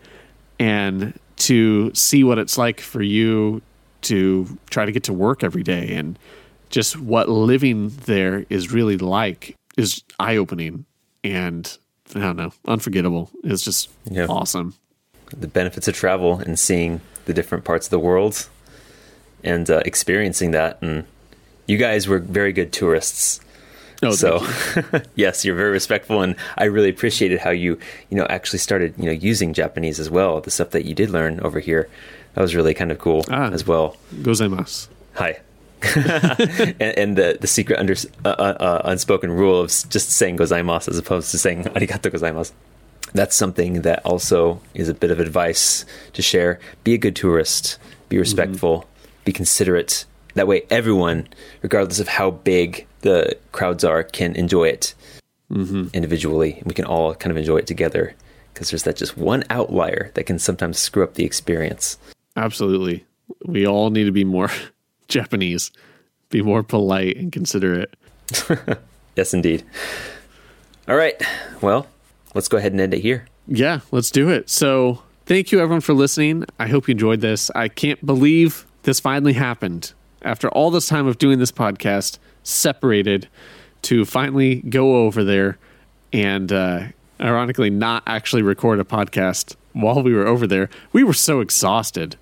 [0.59, 3.61] and to see what it's like for you
[4.01, 6.17] to try to get to work every day and
[6.69, 10.85] just what living there is really like is eye opening
[11.23, 11.77] and
[12.15, 13.29] I don't know, unforgettable.
[13.43, 14.27] It's just Yeah.
[14.27, 14.73] awesome.
[15.37, 18.47] the benefits of travel and seeing the different parts of the world
[19.43, 20.77] and uh, experiencing that.
[20.81, 21.03] And
[21.67, 23.41] you guys were very good tourists.
[24.03, 27.79] Oh, so thank yes, you're very respectful, and I really appreciated how you,
[28.09, 30.39] you know, actually started, you know, using Japanese as well.
[30.41, 31.89] The stuff that you did learn over here,
[32.35, 33.49] that was really kind of cool Ah.
[33.51, 33.97] as well.
[34.21, 34.87] gozaimasu.
[35.15, 35.39] Hi.
[35.95, 37.93] and, and the the secret under,
[38.25, 42.51] uh, uh, uh, unspoken rule of just saying gozaimasu as opposed to saying arigato gozaimasu.
[43.13, 46.59] That's something that also is a bit of advice to share.
[46.83, 47.77] Be a good tourist.
[48.09, 48.85] Be respectful.
[49.23, 50.05] Be considerate.
[50.37, 51.27] That way, everyone,
[51.61, 54.93] regardless of how big the crowds are, can enjoy it
[55.51, 55.87] mm-hmm.
[55.93, 58.15] individually, and we can all kind of enjoy it together.
[58.53, 61.97] Because there's that just one outlier that can sometimes screw up the experience.
[62.35, 63.05] Absolutely.
[63.45, 64.49] We all need to be more
[65.07, 65.71] Japanese,
[66.29, 67.93] be more polite and considerate.
[69.17, 69.63] Yes, indeed.
[70.87, 71.19] All right.
[71.59, 71.87] Well,
[72.35, 73.25] let's go ahead and end it here.
[73.47, 74.47] Yeah, let's do it.
[74.47, 76.45] So, thank you everyone for listening.
[76.59, 77.49] I hope you enjoyed this.
[77.55, 79.93] I can't believe this finally happened.
[80.21, 83.27] After all this time of doing this podcast, separated
[83.83, 85.57] to finally go over there
[86.11, 86.85] and uh,
[87.19, 90.69] ironically not actually record a podcast while we were over there.
[90.93, 92.15] We were so exhausted.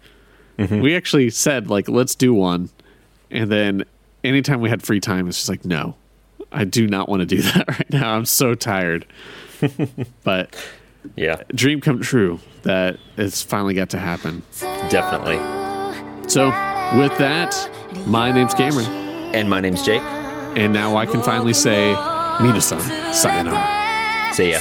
[0.57, 2.69] We actually said like let's do one.
[3.29, 3.83] And then
[4.23, 5.95] anytime we had free time it's just like no.
[6.51, 8.15] I do not want to do that right now.
[8.15, 9.05] I'm so tired.
[10.23, 10.55] but
[11.15, 14.43] Yeah, dream come true that it's finally got to happen.
[14.89, 15.37] definitely.
[16.29, 16.47] So,
[16.97, 17.53] with that,
[18.05, 18.85] my name's Cameron,
[19.33, 20.01] And my name's Jake.
[20.01, 21.93] and now I can finally say,
[22.39, 22.81] Minasan,
[23.13, 24.33] sayonara.
[24.33, 24.59] See ya.